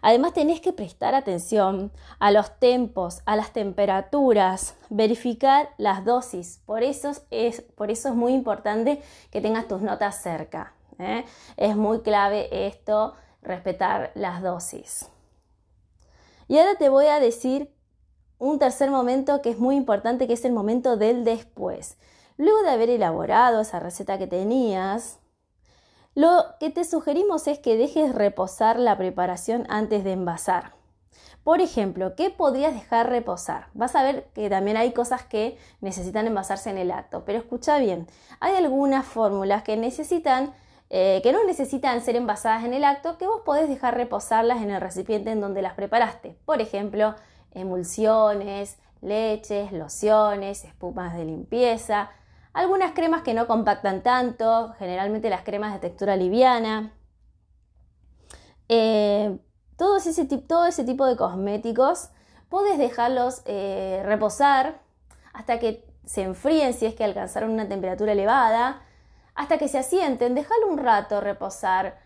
Además 0.00 0.32
tenés 0.32 0.62
que 0.62 0.72
prestar 0.72 1.14
atención 1.14 1.92
a 2.18 2.30
los 2.30 2.58
tempos, 2.58 3.20
a 3.26 3.36
las 3.36 3.52
temperaturas, 3.52 4.74
verificar 4.88 5.68
las 5.76 6.02
dosis. 6.02 6.62
Por 6.64 6.82
eso 6.82 7.12
es, 7.30 7.60
por 7.60 7.90
eso 7.90 8.08
es 8.08 8.14
muy 8.14 8.32
importante 8.32 9.02
que 9.30 9.42
tengas 9.42 9.68
tus 9.68 9.82
notas 9.82 10.22
cerca. 10.22 10.72
¿eh? 10.98 11.26
Es 11.58 11.76
muy 11.76 12.00
clave 12.00 12.66
esto, 12.66 13.14
respetar 13.42 14.12
las 14.14 14.42
dosis. 14.42 15.10
Y 16.48 16.58
ahora 16.58 16.76
te 16.76 16.88
voy 16.88 17.06
a 17.06 17.20
decir 17.20 17.74
un 18.38 18.58
tercer 18.58 18.90
momento 18.90 19.42
que 19.42 19.50
es 19.50 19.58
muy 19.58 19.76
importante, 19.76 20.26
que 20.26 20.34
es 20.34 20.44
el 20.44 20.52
momento 20.52 20.96
del 20.96 21.24
después. 21.24 21.96
Luego 22.36 22.62
de 22.62 22.70
haber 22.70 22.90
elaborado 22.90 23.60
esa 23.60 23.80
receta 23.80 24.18
que 24.18 24.26
tenías, 24.26 25.18
lo 26.14 26.44
que 26.60 26.70
te 26.70 26.84
sugerimos 26.84 27.46
es 27.46 27.58
que 27.58 27.76
dejes 27.76 28.14
reposar 28.14 28.78
la 28.78 28.96
preparación 28.96 29.66
antes 29.68 30.04
de 30.04 30.12
envasar. 30.12 30.72
Por 31.44 31.60
ejemplo, 31.60 32.16
¿qué 32.16 32.30
podrías 32.30 32.74
dejar 32.74 33.08
reposar? 33.08 33.68
Vas 33.72 33.94
a 33.94 34.02
ver 34.02 34.24
que 34.34 34.50
también 34.50 34.76
hay 34.76 34.92
cosas 34.92 35.22
que 35.22 35.56
necesitan 35.80 36.26
envasarse 36.26 36.70
en 36.70 36.78
el 36.78 36.90
acto, 36.90 37.24
pero 37.24 37.38
escucha 37.38 37.78
bien, 37.78 38.08
hay 38.40 38.56
algunas 38.56 39.06
fórmulas 39.06 39.62
que 39.62 39.76
necesitan, 39.76 40.52
eh, 40.88 41.20
que 41.22 41.32
no 41.32 41.44
necesitan 41.44 42.00
ser 42.00 42.16
envasadas 42.16 42.64
en 42.64 42.72
el 42.72 42.84
acto, 42.84 43.18
que 43.18 43.26
vos 43.26 43.42
podés 43.44 43.68
dejar 43.68 43.96
reposarlas 43.96 44.62
en 44.62 44.70
el 44.70 44.80
recipiente 44.80 45.30
en 45.30 45.40
donde 45.40 45.62
las 45.62 45.74
preparaste. 45.74 46.38
Por 46.44 46.60
ejemplo, 46.60 47.14
emulsiones, 47.52 48.78
leches, 49.00 49.72
lociones, 49.72 50.64
espumas 50.64 51.14
de 51.16 51.24
limpieza, 51.24 52.10
algunas 52.52 52.92
cremas 52.92 53.22
que 53.22 53.34
no 53.34 53.46
compactan 53.46 54.02
tanto, 54.02 54.74
generalmente 54.78 55.28
las 55.28 55.42
cremas 55.42 55.72
de 55.74 55.80
textura 55.80 56.16
liviana. 56.16 56.92
Eh, 58.68 59.38
todo 59.76 59.98
ese, 59.98 60.24
todo 60.24 60.66
ese 60.66 60.84
tipo 60.84 61.04
de 61.06 61.16
cosméticos 61.16 62.10
puedes 62.48 62.78
dejarlos 62.78 63.42
eh, 63.44 64.02
reposar 64.04 64.80
hasta 65.32 65.58
que 65.58 65.84
se 66.04 66.22
enfríen 66.22 66.72
si 66.72 66.86
es 66.86 66.94
que 66.94 67.04
alcanzaron 67.04 67.50
una 67.50 67.68
temperatura 67.68 68.12
elevada, 68.12 68.80
hasta 69.36 69.58
que 69.58 69.68
se 69.68 69.78
asienten, 69.78 70.34
déjalo 70.34 70.68
un 70.68 70.78
rato 70.78 71.20
reposar, 71.20 71.98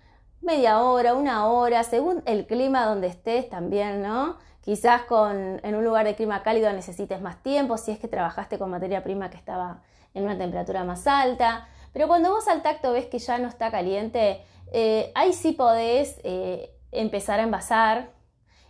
media 0.42 0.80
hora, 0.82 1.14
una 1.14 1.46
hora, 1.46 1.84
según 1.84 2.22
el 2.26 2.46
clima 2.46 2.84
donde 2.84 3.06
estés 3.06 3.48
también, 3.48 4.02
¿no? 4.02 4.36
Quizás 4.62 5.02
con, 5.02 5.60
en 5.62 5.74
un 5.74 5.84
lugar 5.84 6.04
de 6.04 6.14
clima 6.14 6.42
cálido 6.42 6.72
necesites 6.72 7.20
más 7.20 7.42
tiempo, 7.42 7.78
si 7.78 7.92
es 7.92 7.98
que 7.98 8.08
trabajaste 8.08 8.58
con 8.58 8.70
materia 8.70 9.02
prima 9.02 9.30
que 9.30 9.36
estaba 9.36 9.82
en 10.12 10.24
una 10.24 10.36
temperatura 10.36 10.84
más 10.84 11.06
alta. 11.06 11.68
Pero 11.92 12.08
cuando 12.08 12.30
vos 12.30 12.46
al 12.48 12.62
tacto 12.62 12.92
ves 12.92 13.06
que 13.06 13.18
ya 13.18 13.38
no 13.38 13.48
está 13.48 13.70
caliente, 13.70 14.42
eh, 14.72 15.12
ahí 15.14 15.32
sí 15.32 15.52
podés 15.52 16.20
eh, 16.24 16.74
empezar 16.92 17.40
a 17.40 17.44
envasar. 17.44 18.10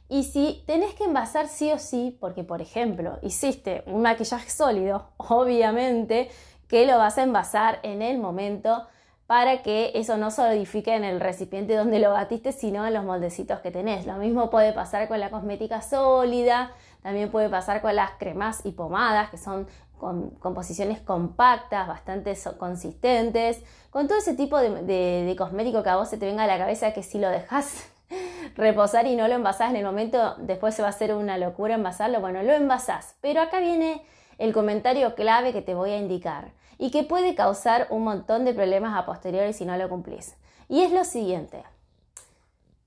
Y 0.09 0.25
si 0.25 0.65
tenés 0.67 0.95
que 0.95 1.05
envasar 1.05 1.49
sí 1.49 1.71
o 1.73 1.79
sí, 1.79 2.17
porque 2.21 2.45
por 2.45 2.61
ejemplo 2.61 3.19
hiciste 3.23 3.85
un 3.87 4.03
maquillaje 4.03 4.51
sólido, 4.51 5.09
obviamente 5.17 6.31
que 6.71 6.87
lo 6.87 6.97
vas 6.99 7.19
a 7.19 7.25
envasar 7.25 7.81
en 7.83 8.01
el 8.01 8.19
momento 8.19 8.87
para 9.27 9.63
que 9.63 9.91
eso 9.95 10.17
no 10.17 10.31
solidifique 10.31 10.95
en 10.95 11.03
el 11.03 11.21
recipiente 11.21 11.75
donde 11.75 11.99
lo 11.99 12.13
batiste, 12.13 12.53
sino 12.53 12.87
en 12.87 12.95
los 12.95 13.05
moldecitos 13.05 13.59
que 13.59 13.73
tenés. 13.73 14.07
Lo 14.07 14.15
mismo 14.15 14.51
puede 14.51 14.73
pasar 14.73 15.09
con 15.09 15.19
la 15.19 15.31
cosmética 15.31 15.83
sólida, 15.83 16.71
también 17.03 17.31
puede 17.31 17.49
pasar 17.49 17.83
con 17.83 17.97
las 17.97 18.13
cremas 18.13 18.65
y 18.65 18.71
pomadas, 18.71 19.31
que 19.31 19.37
son 19.37 19.67
con 19.99 20.31
composiciones 20.31 21.01
compactas, 21.01 21.89
bastante 21.89 22.37
consistentes, 22.57 23.63
con 23.91 24.07
todo 24.07 24.19
ese 24.19 24.35
tipo 24.35 24.59
de, 24.59 25.35
cosmético 25.37 25.83
que 25.83 25.91
a 25.91 25.97
vos 25.97 26.09
se 26.09 26.19
te 26.19 26.27
venga 26.27 26.45
a 26.45 26.47
la 26.47 26.57
cabeza 26.57 26.93
que 26.93 27.03
si 27.03 27.19
lo 27.19 27.29
dejas 27.31 27.89
reposar 28.57 29.07
y 29.07 29.17
no 29.17 29.27
lo 29.27 29.35
envasás 29.35 29.71
en 29.71 29.77
el 29.77 29.85
momento, 29.85 30.37
después 30.39 30.75
se 30.75 30.83
va 30.83 30.89
a 30.89 30.93
hacer 30.93 31.15
una 31.15 31.37
locura 31.37 31.75
envasarlo, 31.75 32.21
bueno, 32.21 32.43
lo 32.45 32.53
envasás. 32.53 33.17
Pero 33.21 33.43
acá 33.43 33.59
viene 33.59 34.03
el 34.39 34.53
comentario 34.53 35.15
clave 35.15 35.53
que 35.53 35.63
te 35.63 35.75
voy 35.75 35.91
a 35.91 35.99
indicar 35.99 36.59
y 36.81 36.91
que 36.91 37.05
puede 37.05 37.35
causar 37.35 37.87
un 37.91 38.05
montón 38.05 38.47
de 38.47 38.55
problemas 38.55 38.97
a 38.97 39.05
posteriori 39.05 39.53
si 39.53 39.67
no 39.67 39.77
lo 39.77 39.91
cumplís. 39.91 40.35
Y 40.67 40.83
es 40.83 40.91
lo 40.91 41.05
siguiente. 41.05 41.63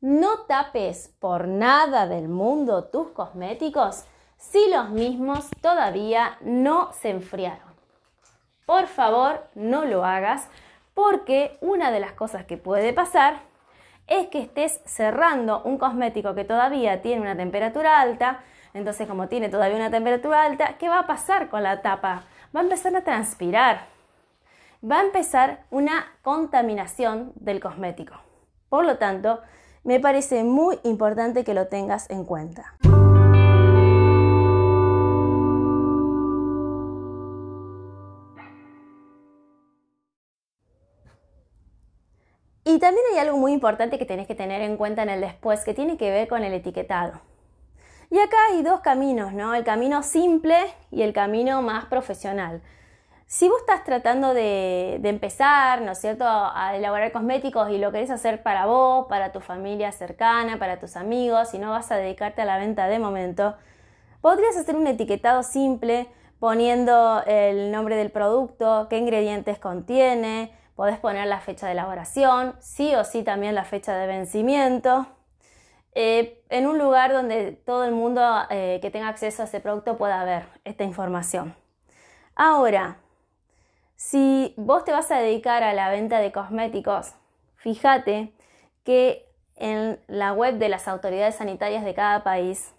No 0.02 0.40
tapes 0.48 1.14
por 1.20 1.48
nada 1.48 2.08
del 2.08 2.28
mundo 2.28 2.86
tus 2.86 3.10
cosméticos 3.10 4.04
si 4.38 4.68
los 4.72 4.90
mismos 4.90 5.48
todavía 5.62 6.38
no 6.42 6.92
se 6.92 7.12
enfriaron. 7.12 7.72
Por 8.66 8.88
favor, 8.88 9.46
no 9.54 9.86
lo 9.86 10.04
hagas 10.04 10.50
porque 10.96 11.60
una 11.62 11.92
de 11.92 12.00
las 12.00 12.14
cosas 12.14 12.46
que 12.46 12.58
puede 12.58 12.94
pasar 12.94 13.42
es 14.08 14.28
que 14.28 14.42
estés 14.42 14.82
cerrando 14.86 15.62
un 15.64 15.78
cosmético 15.78 16.34
que 16.34 16.46
todavía 16.46 17.04
tiene 17.04 17.22
una 17.22 17.38
temperatura 17.38 18.02
alta. 18.02 18.42
Entonces, 18.74 19.08
como 19.08 19.28
tiene 19.28 19.50
todavía 19.50 19.78
una 19.78 19.92
temperatura 19.92 20.44
alta, 20.44 20.78
¿qué 20.80 20.90
va 20.90 21.00
a 21.00 21.08
pasar 21.08 21.50
con 21.50 21.62
la 21.62 21.84
tapa? 21.84 22.24
Va 22.56 22.60
a 22.60 22.64
empezar 22.64 22.96
a 22.96 23.04
transpirar, 23.04 23.88
va 24.84 25.00
a 25.00 25.04
empezar 25.04 25.66
una 25.72 26.06
contaminación 26.22 27.34
del 27.36 27.60
cosmético. 27.60 28.16
Por 28.70 28.86
lo 28.86 28.98
tanto, 28.98 29.42
me 29.84 30.00
parece 30.00 30.44
muy 30.44 30.80
importante 30.84 31.44
que 31.44 31.54
lo 31.54 31.68
tengas 31.68 32.10
en 32.10 32.26
cuenta. 32.26 32.76
Y 42.66 42.80
también 42.80 43.06
hay 43.12 43.20
algo 43.20 43.38
muy 43.38 43.52
importante 43.52 44.00
que 44.00 44.06
tenés 44.06 44.26
que 44.26 44.36
tener 44.36 44.62
en 44.62 44.78
cuenta 44.78 45.04
en 45.04 45.10
el 45.10 45.22
después, 45.22 45.64
que 45.66 45.74
tiene 45.74 45.98
que 45.98 46.10
ver 46.10 46.28
con 46.28 46.44
el 46.44 46.54
etiquetado. 46.54 47.33
Y 48.14 48.20
acá 48.20 48.38
hay 48.52 48.62
dos 48.62 48.82
caminos, 48.82 49.34
¿no? 49.34 49.56
El 49.56 49.64
camino 49.64 50.04
simple 50.04 50.56
y 50.92 51.02
el 51.02 51.14
camino 51.14 51.64
más 51.64 51.86
profesional. 51.86 52.62
Si 53.26 53.50
vos 53.50 53.62
estás 53.62 53.84
tratando 53.86 54.36
de, 54.36 55.02
empezar, 55.04 55.82
¿no 55.82 55.94
es 55.94 56.06
a 56.06 56.76
elaborar 56.76 57.12
cosméticos 57.12 57.72
y 57.72 57.80
lo 57.80 57.92
querés 57.92 58.12
hacer 58.12 58.44
para 58.44 58.68
vos, 58.68 59.08
para 59.08 59.32
tu 59.32 59.40
familia 59.40 59.92
cercana, 59.92 60.60
para 60.60 60.80
tus 60.80 60.96
amigos, 60.96 61.56
y 61.56 61.58
no 61.58 61.72
vas 61.72 61.92
a 61.92 61.96
dedicarte 61.96 62.44
a 62.44 62.46
la 62.46 62.60
venta 62.60 62.86
de 62.86 63.00
momento, 63.00 63.56
podrías 64.22 64.56
hacer 64.58 64.76
un 64.76 64.86
etiquetado 64.86 65.42
simple 65.42 66.08
poniendo 66.40 67.24
el 67.26 67.72
nombre 67.72 67.96
del 67.96 68.12
producto, 68.12 68.86
qué 68.92 69.00
ingredientes 69.00 69.58
contiene, 69.58 70.56
podés 70.76 71.00
poner 71.00 71.26
la 71.26 71.40
fecha 71.40 71.66
de 71.66 71.72
elaboración, 71.72 72.54
sí 72.60 72.94
o 72.94 73.06
sí 73.06 73.24
también 73.24 73.56
la 73.56 73.64
fecha 73.64 73.96
de 73.96 74.06
vencimiento, 74.06 75.08
eh, 75.96 76.42
en 76.50 76.66
un 76.66 76.80
lugar 76.80 77.14
donde 77.14 77.52
todo 77.52 77.84
el 77.84 77.92
mundo 77.92 78.22
eh, 78.50 78.80
que 78.82 78.90
tenga 78.90 79.10
acceso 79.10 79.44
a 79.44 79.46
ese 79.46 79.60
producto 79.60 79.98
pueda 79.98 80.24
ver 80.24 80.46
esta 80.64 80.84
información. 80.84 81.56
Ahora, 82.36 82.98
si 83.96 84.56
vos 84.58 84.84
te 84.86 84.92
vas 84.92 85.12
a 85.12 85.20
dedicar 85.20 85.62
a 85.62 85.74
la 85.74 85.90
venta 85.90 86.20
de 86.20 86.32
cosméticos, 86.32 87.14
fíjate 87.58 88.34
que 88.84 89.30
en 89.56 90.00
la 90.08 90.34
web 90.34 90.58
de 90.58 90.68
las 90.68 90.88
autoridades 90.88 91.36
sanitarias 91.36 91.86
de 91.86 91.94
cada 91.94 92.24
país, 92.24 92.74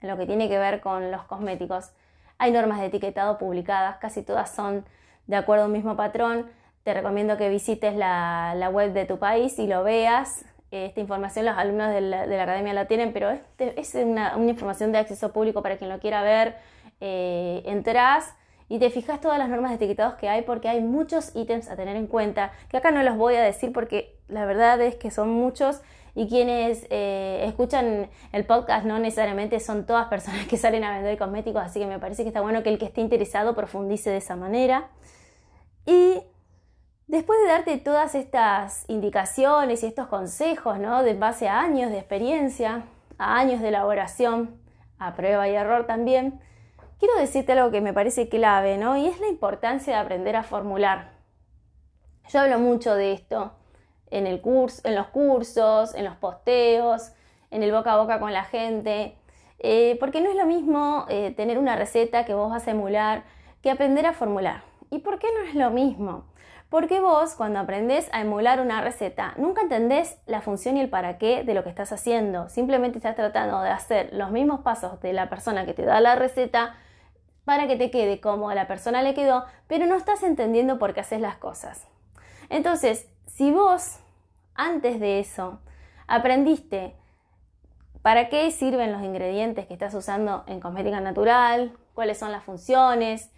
en 0.00 0.08
lo 0.08 0.16
que 0.16 0.26
tiene 0.26 0.48
que 0.48 0.58
ver 0.58 0.80
con 0.80 1.10
los 1.10 1.24
cosméticos, 1.24 1.90
hay 2.38 2.52
normas 2.52 2.78
de 2.78 2.86
etiquetado 2.86 3.36
publicadas, 3.36 3.96
casi 3.96 4.22
todas 4.22 4.54
son 4.54 4.84
de 5.26 5.36
acuerdo 5.36 5.64
a 5.64 5.66
un 5.66 5.72
mismo 5.72 5.96
patrón. 5.96 6.50
Te 6.84 6.94
recomiendo 6.94 7.36
que 7.36 7.48
visites 7.48 7.96
la 7.96 8.70
web 8.72 8.92
de 8.92 9.06
tu 9.06 9.18
país 9.18 9.58
y 9.58 9.66
lo 9.66 9.82
veas 9.82 10.44
esta 10.74 11.00
información 11.00 11.46
los 11.46 11.56
alumnos 11.56 11.92
de 11.92 12.00
la, 12.00 12.22
academia 12.22 12.72
la 12.72 12.86
tienen, 12.86 13.12
pero 13.12 13.30
este, 13.30 13.78
es 13.80 13.94
una, 13.94 14.34
información 14.38 14.92
de 14.92 14.98
acceso 14.98 15.32
público 15.32 15.62
para 15.62 15.76
quien 15.76 15.90
lo 15.90 15.98
quiera 15.98 16.22
ver. 16.22 16.56
Eh, 17.00 17.62
entras 17.66 18.34
y 18.68 18.78
te 18.78 18.90
fijas 18.90 19.20
todas 19.20 19.38
las 19.38 19.48
normas 19.48 19.70
de 19.70 19.76
etiquetados 19.76 20.14
que 20.14 20.28
hay 20.28 20.42
porque 20.42 20.68
hay 20.68 20.80
muchos 20.80 21.34
ítems 21.34 21.68
a 21.68 21.76
tener 21.76 21.96
en 21.96 22.06
cuenta, 22.06 22.52
que 22.68 22.76
acá 22.76 22.90
no 22.90 23.02
los 23.02 23.16
voy 23.16 23.34
a 23.36 23.42
decir 23.42 23.72
porque 23.72 24.16
la 24.28 24.46
verdad 24.46 24.80
es 24.80 24.94
que 24.96 25.10
son 25.10 25.30
muchos 25.30 25.82
y 26.14 26.28
quienes 26.28 26.86
eh, 26.90 27.44
escuchan 27.46 28.08
el 28.32 28.44
podcast 28.44 28.86
no 28.86 28.98
necesariamente 28.98 29.60
son 29.60 29.84
todas 29.84 30.06
personas 30.08 30.46
que 30.46 30.56
salen 30.56 30.84
a 30.84 30.94
vender 30.94 31.18
cosméticos, 31.18 31.62
así 31.62 31.80
que 31.80 31.86
me 31.86 31.98
parece 31.98 32.22
que 32.22 32.28
está 32.28 32.40
bueno 32.40 32.62
que 32.62 32.70
el 32.70 32.78
que 32.78 32.86
esté 32.86 33.00
interesado 33.00 33.54
profundice 33.54 34.10
de 34.10 34.18
esa 34.18 34.36
manera. 34.36 34.88
Y 35.86 36.22
Después 37.06 37.38
de 37.42 37.48
darte 37.48 37.76
todas 37.76 38.14
estas 38.14 38.88
indicaciones 38.88 39.82
y 39.82 39.86
estos 39.86 40.08
consejos, 40.08 40.78
¿no? 40.78 41.02
De 41.02 41.14
base 41.14 41.48
a 41.48 41.60
años 41.60 41.90
de 41.90 41.98
experiencia, 41.98 42.84
a 43.18 43.36
años 43.36 43.60
de 43.60 43.68
elaboración, 43.68 44.58
a 44.98 45.14
prueba 45.14 45.46
y 45.48 45.54
error 45.54 45.86
también, 45.86 46.40
quiero 46.98 47.16
decirte 47.16 47.52
algo 47.52 47.70
que 47.70 47.82
me 47.82 47.92
parece 47.92 48.30
clave, 48.30 48.78
¿no? 48.78 48.96
Y 48.96 49.06
es 49.06 49.20
la 49.20 49.28
importancia 49.28 49.92
de 49.92 50.00
aprender 50.00 50.34
a 50.34 50.44
formular. 50.44 51.12
Yo 52.30 52.40
hablo 52.40 52.58
mucho 52.58 52.94
de 52.94 53.12
esto 53.12 53.52
en, 54.10 54.26
el 54.26 54.40
curso, 54.40 54.80
en 54.84 54.94
los 54.94 55.08
cursos, 55.08 55.94
en 55.94 56.06
los 56.06 56.16
posteos, 56.16 57.12
en 57.50 57.62
el 57.62 57.70
boca 57.70 57.92
a 57.92 57.98
boca 57.98 58.18
con 58.18 58.32
la 58.32 58.44
gente, 58.44 59.14
eh, 59.58 59.98
porque 60.00 60.22
no 60.22 60.30
es 60.30 60.36
lo 60.36 60.46
mismo 60.46 61.04
eh, 61.10 61.32
tener 61.36 61.58
una 61.58 61.76
receta 61.76 62.24
que 62.24 62.32
vos 62.32 62.50
vas 62.50 62.66
a 62.66 62.70
emular 62.70 63.24
que 63.60 63.70
aprender 63.70 64.06
a 64.06 64.14
formular. 64.14 64.62
¿Y 64.90 65.00
por 65.00 65.18
qué 65.18 65.28
no 65.34 65.44
es 65.46 65.54
lo 65.54 65.70
mismo? 65.70 66.24
Porque 66.74 66.98
vos, 66.98 67.36
cuando 67.36 67.60
aprendés 67.60 68.08
a 68.10 68.20
emular 68.20 68.60
una 68.60 68.80
receta, 68.80 69.32
nunca 69.36 69.62
entendés 69.62 70.18
la 70.26 70.40
función 70.40 70.76
y 70.76 70.80
el 70.80 70.90
para 70.90 71.18
qué 71.18 71.44
de 71.44 71.54
lo 71.54 71.62
que 71.62 71.68
estás 71.68 71.92
haciendo. 71.92 72.48
Simplemente 72.48 72.98
estás 72.98 73.14
tratando 73.14 73.60
de 73.60 73.70
hacer 73.70 74.12
los 74.12 74.32
mismos 74.32 74.62
pasos 74.62 75.00
de 75.00 75.12
la 75.12 75.30
persona 75.30 75.66
que 75.66 75.72
te 75.72 75.84
da 75.84 76.00
la 76.00 76.16
receta 76.16 76.74
para 77.44 77.68
que 77.68 77.76
te 77.76 77.92
quede 77.92 78.20
como 78.20 78.50
a 78.50 78.56
la 78.56 78.66
persona 78.66 79.02
le 79.02 79.14
quedó, 79.14 79.44
pero 79.68 79.86
no 79.86 79.94
estás 79.94 80.24
entendiendo 80.24 80.80
por 80.80 80.94
qué 80.94 81.02
haces 81.02 81.20
las 81.20 81.36
cosas. 81.36 81.86
Entonces, 82.48 83.08
si 83.26 83.52
vos, 83.52 84.00
antes 84.56 84.98
de 84.98 85.20
eso, 85.20 85.60
aprendiste 86.08 86.96
para 88.02 88.28
qué 88.28 88.50
sirven 88.50 88.90
los 88.90 89.04
ingredientes 89.04 89.66
que 89.66 89.74
estás 89.74 89.94
usando 89.94 90.42
en 90.48 90.58
cosmética 90.58 90.98
natural, 90.98 91.70
cuáles 91.94 92.18
son 92.18 92.32
las 92.32 92.42
funciones, 92.42 93.30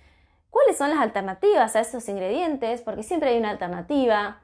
cuáles 0.56 0.78
son 0.78 0.88
las 0.88 1.00
alternativas 1.00 1.76
a 1.76 1.80
esos 1.80 2.08
ingredientes, 2.08 2.80
porque 2.80 3.02
siempre 3.02 3.28
hay 3.28 3.38
una 3.38 3.50
alternativa, 3.50 4.38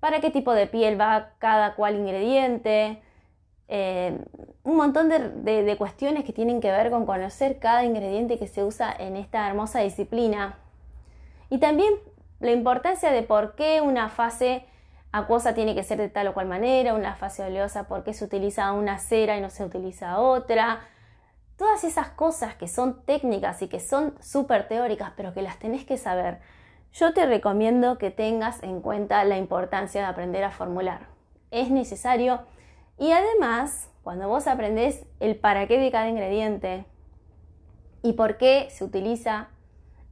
para 0.00 0.20
qué 0.20 0.30
tipo 0.30 0.52
de 0.52 0.66
piel 0.66 1.00
va 1.00 1.30
cada 1.38 1.74
cual 1.76 1.96
ingrediente, 1.96 3.00
eh, 3.66 4.18
un 4.64 4.76
montón 4.76 5.08
de, 5.08 5.76
cuestiones 5.78 6.24
que 6.24 6.34
tienen 6.34 6.60
que 6.60 6.70
ver 6.70 6.90
con 6.90 7.06
conocer 7.06 7.58
cada 7.58 7.84
ingrediente 7.84 8.38
que 8.38 8.48
se 8.48 8.64
usa 8.64 8.94
en 8.98 9.16
esta 9.16 9.48
hermosa 9.48 9.80
disciplina. 9.80 10.58
Y 11.48 11.56
también 11.56 11.94
la 12.38 12.52
importancia 12.52 13.10
de 13.10 13.22
por 13.22 13.54
qué 13.54 13.80
una 13.80 14.10
fase 14.10 14.66
acuosa 15.10 15.54
tiene 15.54 15.74
que 15.74 15.84
ser 15.84 15.96
de 15.96 16.10
tal 16.10 16.28
o 16.28 16.34
cual 16.34 16.48
manera, 16.48 16.92
una 16.92 17.14
fase 17.14 17.42
oleosa, 17.42 17.88
por 17.88 18.04
qué 18.04 18.12
se 18.12 18.26
utiliza 18.26 18.72
una 18.72 18.98
cera 18.98 19.38
y 19.38 19.40
no 19.40 19.48
se 19.48 19.64
utiliza 19.64 20.20
otra, 20.20 20.80
Todas 21.56 21.84
esas 21.84 22.08
cosas 22.08 22.54
que 22.54 22.68
son 22.68 23.02
técnicas 23.04 23.62
y 23.62 23.68
que 23.68 23.80
son 23.80 24.14
súper 24.20 24.68
teóricas, 24.68 25.12
pero 25.16 25.32
que 25.32 25.40
las 25.40 25.58
tenés 25.58 25.84
que 25.84 25.96
saber, 25.96 26.38
yo 26.92 27.12
te 27.14 27.26
recomiendo 27.26 27.98
que 27.98 28.10
tengas 28.10 28.62
en 28.62 28.80
cuenta 28.80 29.24
la 29.24 29.38
importancia 29.38 30.02
de 30.02 30.06
aprender 30.06 30.44
a 30.44 30.50
formular. 30.50 31.08
Es 31.50 31.70
necesario 31.70 32.40
Y 32.98 33.12
además, 33.12 33.90
cuando 34.02 34.28
vos 34.28 34.46
aprendés 34.46 35.04
el 35.20 35.36
para 35.36 35.66
qué 35.66 35.78
de 35.78 35.90
cada 35.90 36.08
ingrediente 36.08 36.86
y 38.02 38.14
por 38.14 38.38
qué 38.38 38.68
se 38.70 38.84
utiliza 38.84 39.48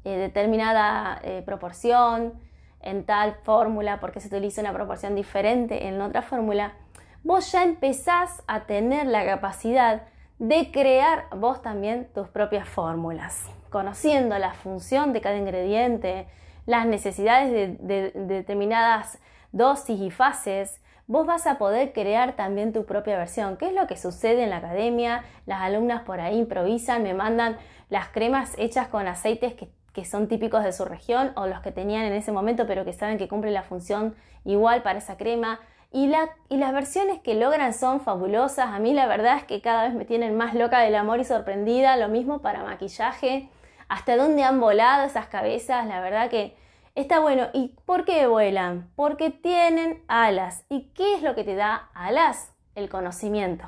eh, 0.05 0.19
determinada 0.19 1.19
eh, 1.23 1.43
proporción 1.47 2.35
en 2.81 3.07
tal 3.07 3.37
fórmula, 3.43 4.01
por 4.01 4.13
qué 4.13 4.21
se 4.21 4.29
utiliza 4.29 4.61
una 4.61 4.75
proporción 4.75 5.15
diferente 5.15 5.87
en 5.87 5.99
otra 6.03 6.21
fórmula, 6.21 6.75
vos 7.23 7.51
ya 7.53 7.63
empezás 7.63 8.43
a 8.47 8.67
tener 8.67 9.07
la 9.07 9.25
capacidad 9.25 10.03
de 10.39 10.71
crear 10.73 11.27
vos 11.37 11.63
también 11.63 12.09
tus 12.15 12.29
propias 12.29 12.69
fórmulas, 12.69 13.47
conociendo 13.71 14.37
la 14.39 14.53
función 14.53 15.13
de 15.13 15.21
cada 15.21 15.37
ingrediente, 15.37 16.27
las 16.67 16.87
necesidades 16.87 17.79
de, 17.81 18.11
determinadas 18.15 19.19
dosis 19.53 20.01
y 20.01 20.11
fases, 20.11 20.81
vos 21.07 21.27
vas 21.27 21.47
a 21.47 21.59
poder 21.59 21.93
crear 21.93 22.35
también 22.35 22.73
tu 22.73 22.85
propia 22.87 23.17
versión. 23.17 23.57
¿Qué 23.57 23.69
es 23.69 23.75
lo 23.75 23.87
que 23.87 23.97
sucede 23.97 24.43
en 24.43 24.51
la 24.51 24.57
academia? 24.57 25.25
Las 25.47 25.61
alumnas 25.61 26.03
por 26.03 26.21
ahí 26.21 26.39
improvisan, 26.39 27.03
me 27.03 27.15
mandan 27.15 27.57
las 27.91 28.09
cremas 28.09 28.55
hechas 28.59 28.89
con 28.89 29.07
aceites 29.07 29.55
que, 29.55 29.69
son 30.05 30.27
típicos 30.27 30.65
de 30.65 30.73
su 30.73 30.85
región 30.85 31.31
o 31.37 31.47
los 31.47 31.61
que 31.61 31.71
tenían 31.71 32.03
en 32.03 32.15
ese 32.15 32.33
momento 32.33 32.67
pero 32.67 32.85
que 32.85 32.93
saben 32.93 33.17
que 33.17 33.29
cumplen 33.29 33.55
la 33.55 33.63
función 33.63 34.17
igual 34.45 34.83
para 34.83 34.99
esa 34.99 35.17
crema. 35.17 35.61
Y, 35.95 36.09
las 36.09 36.73
versiones 36.73 37.21
que 37.21 37.37
logran 37.37 37.73
son 37.73 38.01
fabulosas. 38.01 38.67
A 38.71 38.81
mí 38.81 38.93
la 38.93 39.07
verdad 39.07 39.37
es 39.37 39.45
que 39.45 39.61
cada 39.61 39.85
vez 39.85 39.95
me 39.95 40.05
tienen 40.05 40.37
más 40.37 40.53
loca 40.53 40.81
del 40.81 40.97
amor 40.97 41.21
y 41.21 41.25
sorprendida. 41.25 41.97
Lo 41.97 42.09
mismo 42.09 42.43
para 42.43 42.65
maquillaje 42.65 43.49
hasta 43.89 44.17
dónde 44.17 44.43
han 44.43 44.59
volado 44.59 45.05
esas 45.05 45.29
cabezas, 45.29 45.87
la 45.87 46.01
verdad 46.01 46.31
que 46.31 46.57
está 46.97 47.21
bueno. 47.21 47.47
¿Y 47.53 47.77
por 47.85 48.05
qué 48.05 48.27
vuelan? 48.27 48.91
Porque 48.97 49.31
tienen 49.31 50.03
alas. 50.09 50.65
¿Y 50.69 50.89
qué 50.95 51.15
es 51.15 51.23
lo 51.23 51.37
que 51.37 51.45
te 51.45 51.55
da 51.55 51.91
alas? 51.95 52.53
El 52.75 52.89
conocimiento. 52.89 53.65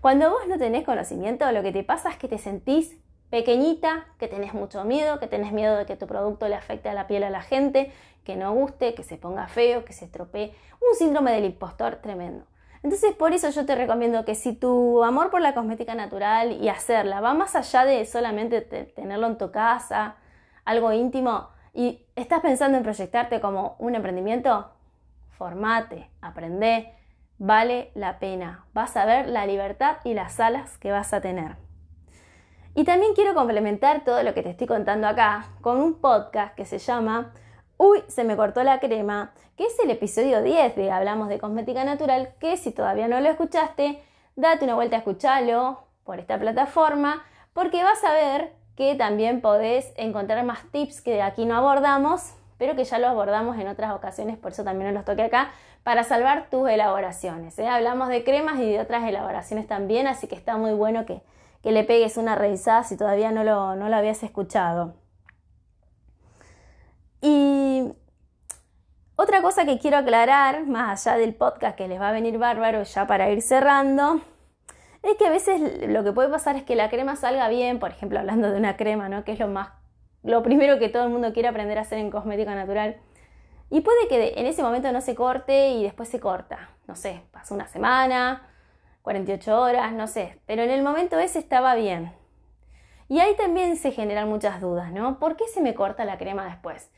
Cuando 0.00 0.30
vos 0.30 0.48
no 0.48 0.58
tenés 0.58 0.84
conocimiento, 0.84 1.50
lo 1.52 1.62
que 1.62 1.70
te 1.70 1.84
pasa 1.84 2.10
es 2.10 2.16
que 2.16 2.26
te 2.26 2.38
sentís 2.38 2.96
pequeñita, 3.30 4.06
que 4.18 4.28
tenés 4.28 4.54
mucho 4.54 4.84
miedo, 4.84 5.18
que 5.18 5.26
tenés 5.26 5.52
miedo 5.52 5.76
de 5.76 5.86
que 5.86 5.96
tu 5.96 6.06
producto 6.06 6.48
le 6.48 6.54
afecte 6.54 6.88
a 6.88 6.94
la 6.94 7.06
piel 7.06 7.24
a 7.24 7.30
la 7.30 7.42
gente, 7.42 7.92
que 8.24 8.36
no 8.36 8.52
guste, 8.52 8.94
que 8.94 9.02
se 9.02 9.16
ponga 9.16 9.48
feo, 9.48 9.84
que 9.84 9.92
se 9.92 10.06
estropee. 10.06 10.54
Un 10.80 10.96
síndrome 10.96 11.32
del 11.32 11.44
impostor 11.44 11.96
tremendo. 11.96 12.44
Entonces 12.82 13.14
por 13.14 13.32
eso 13.32 13.50
yo 13.50 13.66
te 13.66 13.74
recomiendo 13.74 14.24
que 14.24 14.34
si 14.34 14.52
tu 14.52 15.02
amor 15.02 15.30
por 15.30 15.40
la 15.40 15.54
cosmética 15.54 15.94
natural 15.94 16.52
y 16.52 16.68
hacerla 16.68 17.20
va 17.20 17.34
más 17.34 17.56
allá 17.56 17.84
de 17.84 18.04
solamente 18.06 18.60
tenerlo 18.60 19.26
en 19.26 19.38
tu 19.38 19.50
casa, 19.50 20.16
algo 20.64 20.92
íntimo, 20.92 21.48
y 21.74 22.06
estás 22.16 22.40
pensando 22.40 22.78
en 22.78 22.84
proyectarte 22.84 23.40
como 23.40 23.76
un 23.78 23.94
emprendimiento, 23.94 24.70
formate, 25.36 26.10
aprende, 26.22 26.94
vale 27.38 27.90
la 27.94 28.18
pena. 28.18 28.64
Vas 28.72 28.96
a 28.96 29.04
ver 29.04 29.28
la 29.28 29.46
libertad 29.46 29.98
y 30.04 30.14
las 30.14 30.40
alas 30.40 30.78
que 30.78 30.90
vas 30.90 31.12
a 31.12 31.20
tener. 31.20 31.65
Y 32.78 32.84
también 32.84 33.14
quiero 33.14 33.32
complementar 33.32 34.04
todo 34.04 34.22
lo 34.22 34.34
que 34.34 34.42
te 34.42 34.50
estoy 34.50 34.66
contando 34.66 35.06
acá 35.06 35.46
con 35.62 35.80
un 35.80 35.94
podcast 35.94 36.54
que 36.54 36.66
se 36.66 36.76
llama 36.76 37.32
Uy, 37.78 38.04
se 38.06 38.22
me 38.22 38.36
cortó 38.36 38.62
la 38.64 38.80
crema, 38.80 39.32
que 39.56 39.64
es 39.64 39.78
el 39.82 39.90
episodio 39.90 40.42
10 40.42 40.76
de 40.76 40.90
Hablamos 40.90 41.30
de 41.30 41.38
Cosmética 41.38 41.84
Natural, 41.84 42.34
que 42.38 42.58
si 42.58 42.72
todavía 42.72 43.08
no 43.08 43.18
lo 43.18 43.30
escuchaste, 43.30 44.02
date 44.36 44.66
una 44.66 44.74
vuelta 44.74 44.96
a 44.96 44.98
escucharlo 44.98 45.84
por 46.04 46.18
esta 46.18 46.38
plataforma, 46.38 47.24
porque 47.54 47.82
vas 47.82 48.04
a 48.04 48.12
ver 48.12 48.52
que 48.76 48.94
también 48.94 49.40
podés 49.40 49.94
encontrar 49.96 50.44
más 50.44 50.70
tips 50.70 51.00
que 51.00 51.22
aquí 51.22 51.46
no 51.46 51.56
abordamos, 51.56 52.34
pero 52.58 52.76
que 52.76 52.84
ya 52.84 52.98
los 52.98 53.08
abordamos 53.08 53.58
en 53.58 53.68
otras 53.68 53.92
ocasiones, 53.92 54.36
por 54.36 54.52
eso 54.52 54.64
también 54.64 54.92
los 54.92 55.06
toqué 55.06 55.22
acá, 55.22 55.48
para 55.82 56.04
salvar 56.04 56.50
tus 56.50 56.68
elaboraciones. 56.68 57.58
¿eh? 57.58 57.68
Hablamos 57.68 58.10
de 58.10 58.22
cremas 58.22 58.58
y 58.58 58.70
de 58.70 58.80
otras 58.80 59.08
elaboraciones 59.08 59.66
también, 59.66 60.06
así 60.06 60.26
que 60.26 60.34
está 60.34 60.58
muy 60.58 60.74
bueno 60.74 61.06
que, 61.06 61.22
le 61.72 61.84
pegues 61.84 62.16
una 62.16 62.34
revisada 62.34 62.84
si 62.84 62.96
todavía 62.96 63.30
no 63.32 63.44
lo, 63.44 63.76
no 63.76 63.88
lo 63.88 63.96
habías 63.96 64.22
escuchado. 64.22 64.94
Y 67.20 67.92
otra 69.16 69.42
cosa 69.42 69.64
que 69.64 69.78
quiero 69.78 69.96
aclarar, 69.96 70.66
más 70.66 71.06
allá 71.06 71.18
del 71.18 71.34
podcast 71.34 71.76
que 71.76 71.88
les 71.88 72.00
va 72.00 72.10
a 72.10 72.12
venir 72.12 72.38
bárbaro 72.38 72.82
ya 72.82 73.06
para 73.06 73.30
ir 73.30 73.42
cerrando, 73.42 74.20
es 75.02 75.16
que 75.16 75.26
a 75.26 75.30
veces 75.30 75.88
lo 75.88 76.04
que 76.04 76.12
puede 76.12 76.28
pasar 76.28 76.56
es 76.56 76.64
que 76.64 76.76
la 76.76 76.90
crema 76.90 77.16
salga 77.16 77.48
bien, 77.48 77.78
por 77.78 77.90
ejemplo, 77.90 78.18
hablando 78.18 78.50
de 78.50 78.58
una 78.58 78.76
crema, 78.76 79.08
¿no? 79.08 79.24
Que 79.24 79.32
es 79.32 79.38
lo 79.38 79.48
más 79.48 79.70
lo 80.26 80.42
primero 80.42 80.78
que 80.80 80.88
todo 80.88 81.04
el 81.04 81.10
mundo 81.10 81.32
quiere 81.32 81.48
aprender 81.48 81.78
a 81.78 81.82
hacer 81.82 81.98
en 81.98 82.10
cosmética 82.10 82.54
natural. 82.54 82.96
Y 83.70 83.80
puede 83.80 84.08
que 84.08 84.34
en 84.36 84.46
ese 84.46 84.62
momento 84.62 84.90
no 84.92 85.00
se 85.00 85.14
corte 85.14 85.70
y 85.70 85.84
después 85.84 86.08
se 86.08 86.18
corta. 86.18 86.70
No 86.88 86.96
sé, 86.96 87.22
pasó 87.30 87.54
una 87.54 87.68
semana, 87.68 88.48
48 89.06 89.60
horas, 89.60 89.92
no 89.92 90.08
sé. 90.08 90.36
Pero 90.46 90.64
en 90.64 90.70
el 90.70 90.82
momento 90.82 91.16
ese 91.20 91.38
estaba 91.38 91.76
bien. 91.76 92.12
Y 93.08 93.20
ahí 93.20 93.36
también 93.36 93.76
se 93.76 93.92
generan 93.92 94.28
muchas 94.28 94.60
dudas, 94.60 94.90
¿no? 94.90 95.20
¿Por 95.20 95.36
qué 95.36 95.44
se 95.46 95.60
me 95.60 95.76
corta 95.76 96.04
la 96.04 96.18
crema 96.18 96.44
después? 96.44 96.90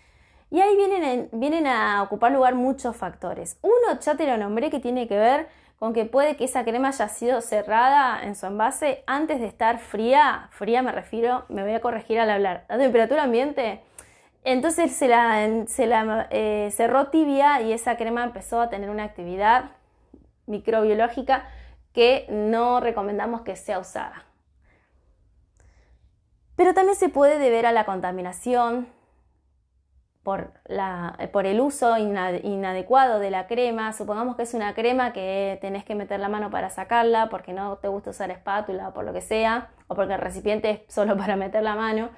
Y 0.51 0.59
ahí 0.63 0.75
vienen, 0.75 1.29
vienen 1.33 1.67
a 1.67 2.03
ocupar 2.03 2.33
lugar 2.33 2.55
muchos 2.55 2.97
factores. 2.97 3.59
Uno, 3.61 4.01
ya 4.01 4.15
te 4.15 4.27
lo 4.27 4.39
nombré, 4.39 4.71
que 4.71 4.81
tiene 4.81 5.07
que 5.07 5.19
ver 5.19 5.49
con 5.79 5.93
que 5.93 6.07
puede 6.07 6.37
que 6.37 6.45
esa 6.45 6.65
crema 6.65 6.89
haya 6.89 7.09
sido 7.11 7.43
cerrada 7.43 8.23
en 8.23 8.37
su 8.37 8.47
envase 8.47 9.05
antes 9.07 9.39
de 9.39 9.47
estar 9.47 9.79
fría. 9.79 10.49
Fría 10.53 10.81
me 10.81 10.93
refiero, 10.93 11.45
me 11.51 11.63
voy 11.63 11.75
a 11.75 11.83
corregir 11.83 12.19
al 12.21 12.31
hablar, 12.31 12.65
a 12.71 12.79
temperatura 12.79 13.25
ambiente. 13.25 13.83
Entonces 14.45 14.93
se 14.93 15.09
la, 15.09 15.47
se 15.67 15.87
la 15.87 16.27
eh, 16.31 16.71
cerró 16.73 17.09
tibia 17.09 17.61
y 17.61 17.75
esa 17.75 17.99
crema 17.99 18.25
empezó 18.25 18.63
a 18.63 18.71
tener 18.71 18.89
una 18.89 19.05
actividad 19.05 19.73
microbiológica 20.47 21.45
que 21.93 22.27
no 22.29 22.81
recomendamos 22.81 23.43
que 23.43 23.57
sea 23.57 23.79
usada. 23.79 24.27
Pero 26.57 26.75
también 26.75 26.97
se 26.97 27.09
puede 27.09 27.39
deber 27.39 27.67
a 27.67 27.73
la 27.73 27.85
contaminación 27.85 28.89
por, 30.29 30.53
el 31.47 31.61
uso 31.61 31.97
inadecuado 31.97 33.19
de 33.19 33.31
la 33.31 33.47
crema. 33.47 33.95
Supongamos 33.95 34.37
que 34.37 34.43
es 34.43 34.53
una 34.53 34.75
crema 34.75 35.15
que 35.15 35.59
tenés 35.63 35.85
que 35.85 35.95
meter 35.95 36.21
la 36.21 36.29
mano 36.29 36.51
para 36.51 36.69
sacarla 36.69 37.31
porque 37.31 37.55
no 37.55 37.79
te 37.79 37.89
gusta 37.89 38.11
usar 38.11 38.31
espátula 38.31 38.89
o 38.89 38.93
por 38.93 39.05
lo 39.05 39.15
que 39.15 39.23
sea, 39.23 39.71
o 39.87 39.95
porque 39.95 40.15
el 40.15 40.21
recipiente 40.21 40.71
es 40.71 40.95
solo 40.95 41.17
para 41.17 41.37
meter 41.37 41.63
la 41.63 41.77
mano. 41.77 42.11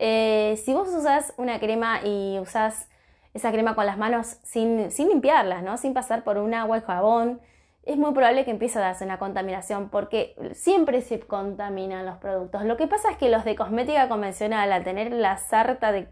Eh, 0.00 0.60
si 0.64 0.72
vos 0.72 0.88
usás 0.88 1.32
una 1.36 1.60
crema 1.60 2.00
y 2.02 2.38
usás 2.40 2.88
esa 3.34 3.52
crema 3.52 3.76
con 3.76 3.86
las 3.86 3.98
manos 3.98 4.38
sin, 4.42 4.90
sin 4.90 5.08
limpiarlas, 5.08 5.62
¿no? 5.62 5.76
sin 5.76 5.94
pasar 5.94 6.24
por 6.24 6.38
un 6.38 6.54
agua 6.54 6.78
y 6.78 6.80
jabón, 6.80 7.40
es 7.86 7.96
muy 7.96 8.12
probable 8.12 8.44
que 8.44 8.50
empiece 8.50 8.78
a 8.78 8.82
darse 8.82 9.04
una 9.04 9.18
contaminación 9.18 9.88
porque 9.88 10.34
siempre 10.54 11.00
se 11.00 11.20
contaminan 11.20 12.06
los 12.06 12.18
productos. 12.18 12.64
Lo 12.64 12.76
que 12.76 12.86
pasa 12.86 13.10
es 13.10 13.16
que 13.16 13.28
los 13.28 13.44
de 13.44 13.56
cosmética 13.56 14.08
convencional, 14.08 14.72
al 14.72 14.84
tener 14.84 15.12
la 15.12 15.36
sarta 15.36 15.92
de, 15.92 16.08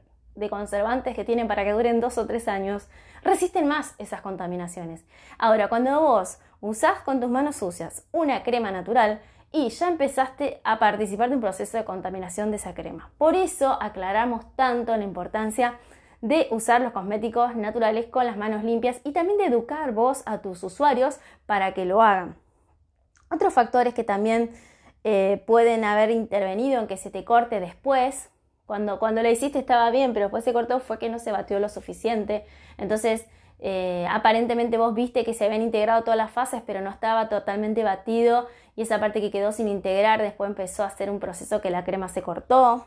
conservantes 0.51 1.15
que 1.15 1.25
tienen 1.25 1.47
para 1.49 1.65
que 1.65 1.73
duren 1.73 2.01
dos 2.01 2.19
o 2.19 2.27
tres 2.27 2.49
años, 2.49 2.89
resisten 3.23 3.67
más 3.67 3.95
esas 3.99 4.23
contaminaciones. 4.23 5.05
Ahora, 5.39 5.69
cuando 5.69 6.01
vos 6.01 6.39
usás 6.61 7.01
con 7.01 7.21
tus 7.21 7.31
manos 7.31 7.57
sucias 7.57 8.07
una 8.13 8.43
crema 8.43 8.71
natural, 8.71 9.21
y 9.53 9.69
ya 9.69 9.89
empezaste 9.89 10.61
a 10.65 10.79
participar 10.79 11.29
de 11.29 11.35
un 11.35 11.43
proceso 11.43 11.77
de 11.77 11.85
contaminación 11.85 12.51
de 12.51 12.57
esa 12.57 12.75
crema. 12.75 13.11
Por 13.19 13.35
eso 13.35 13.77
aclaramos 13.81 14.47
tanto 14.57 14.97
la 14.97 15.05
importancia 15.05 15.79
de 16.23 16.47
usar 16.51 16.81
los 16.81 16.93
cosméticos 16.93 17.57
naturales 17.57 18.07
con 18.07 18.25
las 18.25 18.37
manos 18.37 18.65
limpias 18.65 19.01
y 19.05 19.13
también 19.13 19.39
de 19.39 19.47
educar 19.47 19.93
vos 19.93 20.23
a 20.25 20.39
tus 20.39 20.63
usuarios 20.63 21.19
para 21.47 21.75
que 21.75 21.85
lo 21.85 22.01
hagan. 22.01 22.37
Otros 23.31 23.53
factores 23.53 23.93
que 23.93 24.05
también 24.05 24.53
eh, 25.05 25.43
pueden 25.47 25.85
haber 25.85 26.11
intervenido 26.11 26.81
en 26.81 26.87
que 26.87 26.97
se 26.97 27.11
te 27.11 27.25
corte 27.25 27.59
después, 27.59 28.31
cuando, 28.67 29.01
cuando 29.01 29.23
lo 29.23 29.29
hiciste 29.29 29.59
estaba 29.59 29.91
bien, 29.91 30.15
pero 30.15 30.27
después 30.27 30.45
se 30.45 30.53
cortó 30.53 30.79
fue 30.79 30.99
que 30.99 31.09
no 31.09 31.19
se 31.19 31.33
batió 31.33 31.59
lo 31.59 31.69
suficiente. 31.69 32.47
Entonces, 32.79 33.27
eh, 33.59 34.07
aparentemente 34.09 34.79
vos 34.79 34.95
viste 34.95 35.25
que 35.25 35.35
se 35.35 35.45
habían 35.45 35.63
integrado 35.63 36.03
todas 36.03 36.17
las 36.17 36.31
fases, 36.31 36.63
pero 36.65 36.81
no 36.81 36.91
estaba 36.91 37.29
totalmente 37.29 37.83
batido 37.83 38.47
y 38.77 38.83
esa 38.83 39.01
parte 39.01 39.21
que 39.21 39.33
quedó 39.33 39.51
sin 39.51 39.67
integrar 39.67 40.23
después 40.23 40.49
empezó 40.49 40.85
a 40.85 40.87
hacer 40.87 41.11
un 41.11 41.19
proceso 41.19 41.61
que 41.61 41.71
la 41.71 41.85
crema 41.85 42.09
se 42.09 42.23
cortó. 42.23 42.87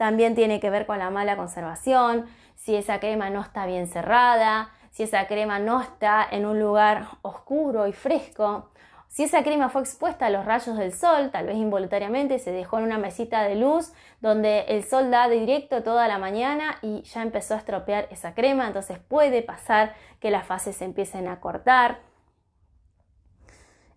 También 0.00 0.34
tiene 0.34 0.60
que 0.60 0.70
ver 0.70 0.86
con 0.86 0.98
la 0.98 1.10
mala 1.10 1.36
conservación, 1.36 2.24
si 2.54 2.74
esa 2.74 3.00
crema 3.00 3.28
no 3.28 3.42
está 3.42 3.66
bien 3.66 3.86
cerrada, 3.86 4.70
si 4.90 5.02
esa 5.02 5.26
crema 5.26 5.58
no 5.58 5.82
está 5.82 6.26
en 6.30 6.46
un 6.46 6.58
lugar 6.58 7.06
oscuro 7.20 7.86
y 7.86 7.92
fresco, 7.92 8.70
si 9.08 9.24
esa 9.24 9.42
crema 9.42 9.68
fue 9.68 9.82
expuesta 9.82 10.24
a 10.24 10.30
los 10.30 10.46
rayos 10.46 10.78
del 10.78 10.94
sol, 10.94 11.28
tal 11.30 11.44
vez 11.44 11.56
involuntariamente 11.56 12.38
se 12.38 12.50
dejó 12.50 12.78
en 12.78 12.84
una 12.84 12.96
mesita 12.96 13.42
de 13.42 13.56
luz 13.56 13.92
donde 14.22 14.60
el 14.68 14.84
sol 14.84 15.10
da 15.10 15.28
directo 15.28 15.82
toda 15.82 16.08
la 16.08 16.16
mañana 16.16 16.78
y 16.80 17.02
ya 17.02 17.20
empezó 17.20 17.52
a 17.52 17.58
estropear 17.58 18.08
esa 18.10 18.32
crema, 18.32 18.68
entonces 18.68 18.98
puede 19.00 19.42
pasar 19.42 19.94
que 20.18 20.30
las 20.30 20.46
fases 20.46 20.76
se 20.76 20.86
empiecen 20.86 21.28
a 21.28 21.40
cortar. 21.40 21.98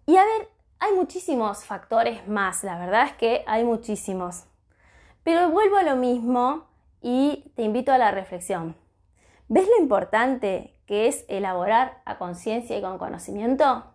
Y 0.06 0.18
a 0.18 0.26
ver, 0.26 0.50
hay 0.80 0.92
muchísimos 0.96 1.64
factores 1.64 2.28
más, 2.28 2.66
la 2.66 2.78
verdad 2.78 3.06
es 3.06 3.14
que 3.14 3.46
hay 3.48 3.64
muchísimos. 3.64 4.48
Pero 5.24 5.50
vuelvo 5.50 5.78
a 5.78 5.84
lo 5.84 5.96
mismo 5.96 6.68
y 7.02 7.52
te 7.56 7.64
invito 7.64 7.92
a 7.92 7.98
la 7.98 8.12
reflexión. 8.12 8.76
¿Ves 9.48 9.68
lo 9.68 9.82
importante 9.82 10.76
que 10.86 11.08
es 11.08 11.26
elaborar 11.28 12.02
a 12.06 12.18
conciencia 12.18 12.78
y 12.78 12.82
con 12.82 12.98
conocimiento? 12.98 13.86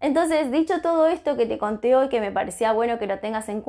Entonces, 0.00 0.50
dicho 0.50 0.80
todo 0.82 1.06
esto 1.06 1.36
que 1.36 1.46
te 1.46 1.58
conté 1.58 1.96
hoy, 1.96 2.08
que 2.08 2.20
me 2.20 2.30
parecía 2.30 2.72
bueno 2.72 2.98
que 2.98 3.06
lo 3.06 3.18
tengas 3.18 3.48
en, 3.48 3.64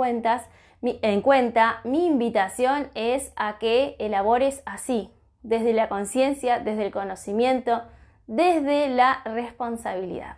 en 0.82 1.22
cuenta, 1.22 1.80
mi 1.84 2.06
invitación 2.06 2.90
es 2.96 3.32
a 3.38 3.58
que 3.60 3.96
elabores 4.00 4.62
así, 4.66 5.10
desde 5.42 5.74
la 5.74 5.88
conciencia, 5.88 6.60
desde 6.60 6.86
el 6.86 6.92
conocimiento, 6.92 7.82
desde 8.28 8.90
la 8.90 9.22
responsabilidad. 9.24 10.38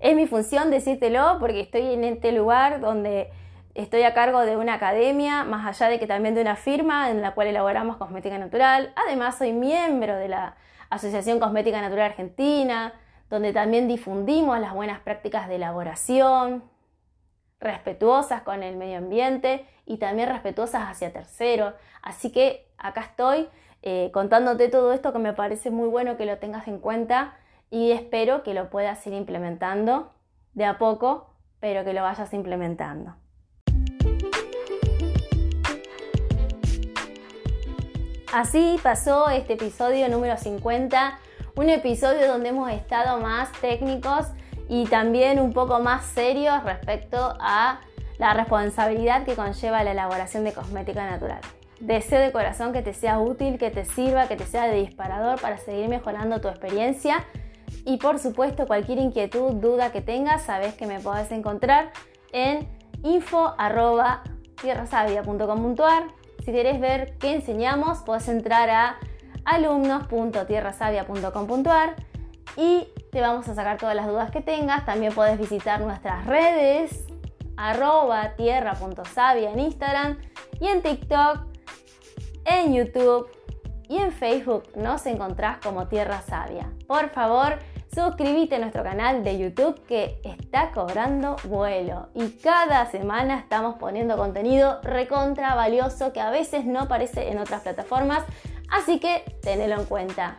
Es 0.00 0.16
mi 0.16 0.26
función 0.26 0.70
decírtelo 0.70 1.36
porque 1.38 1.60
estoy 1.60 1.92
en 1.92 2.04
este 2.04 2.32
lugar 2.32 2.80
donde 2.80 3.30
estoy 3.74 4.02
a 4.02 4.14
cargo 4.14 4.40
de 4.40 4.56
una 4.56 4.74
academia, 4.74 5.44
más 5.44 5.66
allá 5.66 5.90
de 5.90 5.98
que 5.98 6.06
también 6.06 6.34
de 6.34 6.40
una 6.40 6.56
firma 6.56 7.10
en 7.10 7.22
la 7.22 7.34
cual 7.34 7.48
elaboramos 7.48 7.96
cosmética 7.96 8.38
natural. 8.38 8.92
Además, 9.06 9.38
soy 9.38 9.52
miembro 9.52 10.16
de 10.16 10.28
la 10.28 10.56
Asociación 10.90 11.38
Cosmética 11.38 11.80
Natural 11.80 12.06
Argentina, 12.06 12.94
donde 13.30 13.52
también 13.52 13.88
difundimos 13.88 14.58
las 14.58 14.74
buenas 14.74 15.00
prácticas 15.00 15.48
de 15.48 15.56
elaboración, 15.56 16.64
respetuosas 17.60 18.42
con 18.42 18.62
el 18.62 18.76
medio 18.76 18.98
ambiente 18.98 19.66
y 19.84 19.98
también 19.98 20.28
respetuosas 20.28 20.88
hacia 20.88 21.12
terceros. 21.12 21.74
Así 22.02 22.32
que 22.32 22.70
acá 22.78 23.02
estoy 23.02 23.48
eh, 23.82 24.10
contándote 24.12 24.68
todo 24.68 24.92
esto 24.92 25.12
que 25.12 25.18
me 25.18 25.32
parece 25.32 25.70
muy 25.70 25.88
bueno 25.88 26.16
que 26.16 26.26
lo 26.26 26.38
tengas 26.38 26.68
en 26.68 26.78
cuenta 26.78 27.36
y 27.70 27.92
espero 27.92 28.42
que 28.42 28.54
lo 28.54 28.70
puedas 28.70 29.06
ir 29.06 29.12
implementando 29.12 30.12
de 30.54 30.64
a 30.64 30.78
poco, 30.78 31.34
pero 31.60 31.84
que 31.84 31.92
lo 31.92 32.02
vayas 32.02 32.32
implementando. 32.32 33.14
Así 38.32 38.78
pasó 38.82 39.30
este 39.30 39.54
episodio 39.54 40.08
número 40.08 40.36
50, 40.36 41.18
un 41.56 41.70
episodio 41.70 42.28
donde 42.28 42.50
hemos 42.50 42.70
estado 42.70 43.20
más 43.20 43.50
técnicos 43.60 44.26
y 44.68 44.84
también 44.84 45.40
un 45.40 45.52
poco 45.52 45.80
más 45.80 46.04
serios 46.04 46.62
respecto 46.62 47.36
a 47.40 47.80
la 48.18 48.34
responsabilidad 48.34 49.24
que 49.24 49.34
conlleva 49.34 49.82
la 49.82 49.92
elaboración 49.92 50.44
de 50.44 50.52
cosmética 50.52 51.08
natural. 51.08 51.40
Deseo 51.80 52.20
de 52.20 52.30
corazón 52.30 52.72
que 52.72 52.82
te 52.82 52.92
sea 52.92 53.18
útil, 53.18 53.58
que 53.58 53.70
te 53.70 53.84
sirva, 53.84 54.28
que 54.28 54.36
te 54.36 54.44
sea 54.44 54.66
de 54.66 54.76
disparador 54.76 55.40
para 55.40 55.58
seguir 55.58 55.88
mejorando 55.88 56.40
tu 56.40 56.48
experiencia. 56.48 57.24
Y 57.84 57.96
por 57.96 58.18
supuesto, 58.18 58.66
cualquier 58.66 58.98
inquietud, 58.98 59.54
duda 59.54 59.90
que 59.90 60.00
tengas, 60.00 60.42
sabes 60.42 60.74
que 60.74 60.86
me 60.86 61.00
podés 61.00 61.30
encontrar 61.30 61.92
en 62.32 62.68
info.tierrasavia.com.ar. 63.02 66.02
Si 66.44 66.52
querés 66.52 66.80
ver 66.80 67.18
qué 67.18 67.34
enseñamos, 67.34 67.98
podés 67.98 68.28
entrar 68.28 68.70
a 68.70 68.96
alumnos.tierrasavia.com.ar 69.44 71.96
y 72.56 72.88
te 73.12 73.20
vamos 73.20 73.46
a 73.48 73.54
sacar 73.54 73.78
todas 73.78 73.94
las 73.94 74.06
dudas 74.06 74.30
que 74.30 74.40
tengas. 74.40 74.84
También 74.84 75.12
podés 75.12 75.38
visitar 75.38 75.80
nuestras 75.80 76.26
redes, 76.26 77.06
arroba 77.56 78.34
tierra.savia 78.36 79.52
en 79.52 79.60
Instagram 79.60 80.18
y 80.60 80.68
en 80.68 80.82
TikTok 80.82 81.46
en 82.44 82.74
YouTube 82.74 83.28
y 83.88 83.98
en 83.98 84.12
Facebook 84.12 84.64
nos 84.76 85.06
encontrás 85.06 85.58
como 85.58 85.88
Tierra 85.88 86.22
Sabia. 86.22 86.70
Por 86.86 87.10
favor, 87.10 87.58
suscríbete 87.94 88.56
a 88.56 88.58
nuestro 88.58 88.82
canal 88.82 89.24
de 89.24 89.38
YouTube 89.38 89.80
que 89.86 90.20
está 90.24 90.70
cobrando 90.72 91.36
vuelo 91.44 92.08
y 92.14 92.30
cada 92.30 92.86
semana 92.90 93.38
estamos 93.38 93.76
poniendo 93.76 94.16
contenido 94.16 94.80
recontra 94.82 95.54
valioso 95.54 96.12
que 96.12 96.20
a 96.20 96.30
veces 96.30 96.64
no 96.64 96.80
aparece 96.80 97.30
en 97.30 97.38
otras 97.38 97.62
plataformas, 97.62 98.24
así 98.70 99.00
que 99.00 99.24
tenelo 99.42 99.80
en 99.80 99.86
cuenta. 99.86 100.38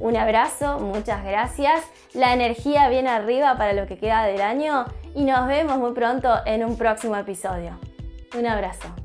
Un 0.00 0.16
abrazo, 0.16 0.80
muchas 0.80 1.24
gracias. 1.24 1.82
La 2.12 2.32
energía 2.32 2.88
viene 2.88 3.08
arriba 3.08 3.56
para 3.56 3.72
lo 3.72 3.86
que 3.86 3.98
queda 3.98 4.24
del 4.24 4.40
año 4.40 4.86
y 5.14 5.24
nos 5.24 5.46
vemos 5.46 5.78
muy 5.78 5.92
pronto 5.92 6.34
en 6.44 6.64
un 6.64 6.76
próximo 6.76 7.16
episodio. 7.16 7.78
Un 8.36 8.46
abrazo. 8.46 9.01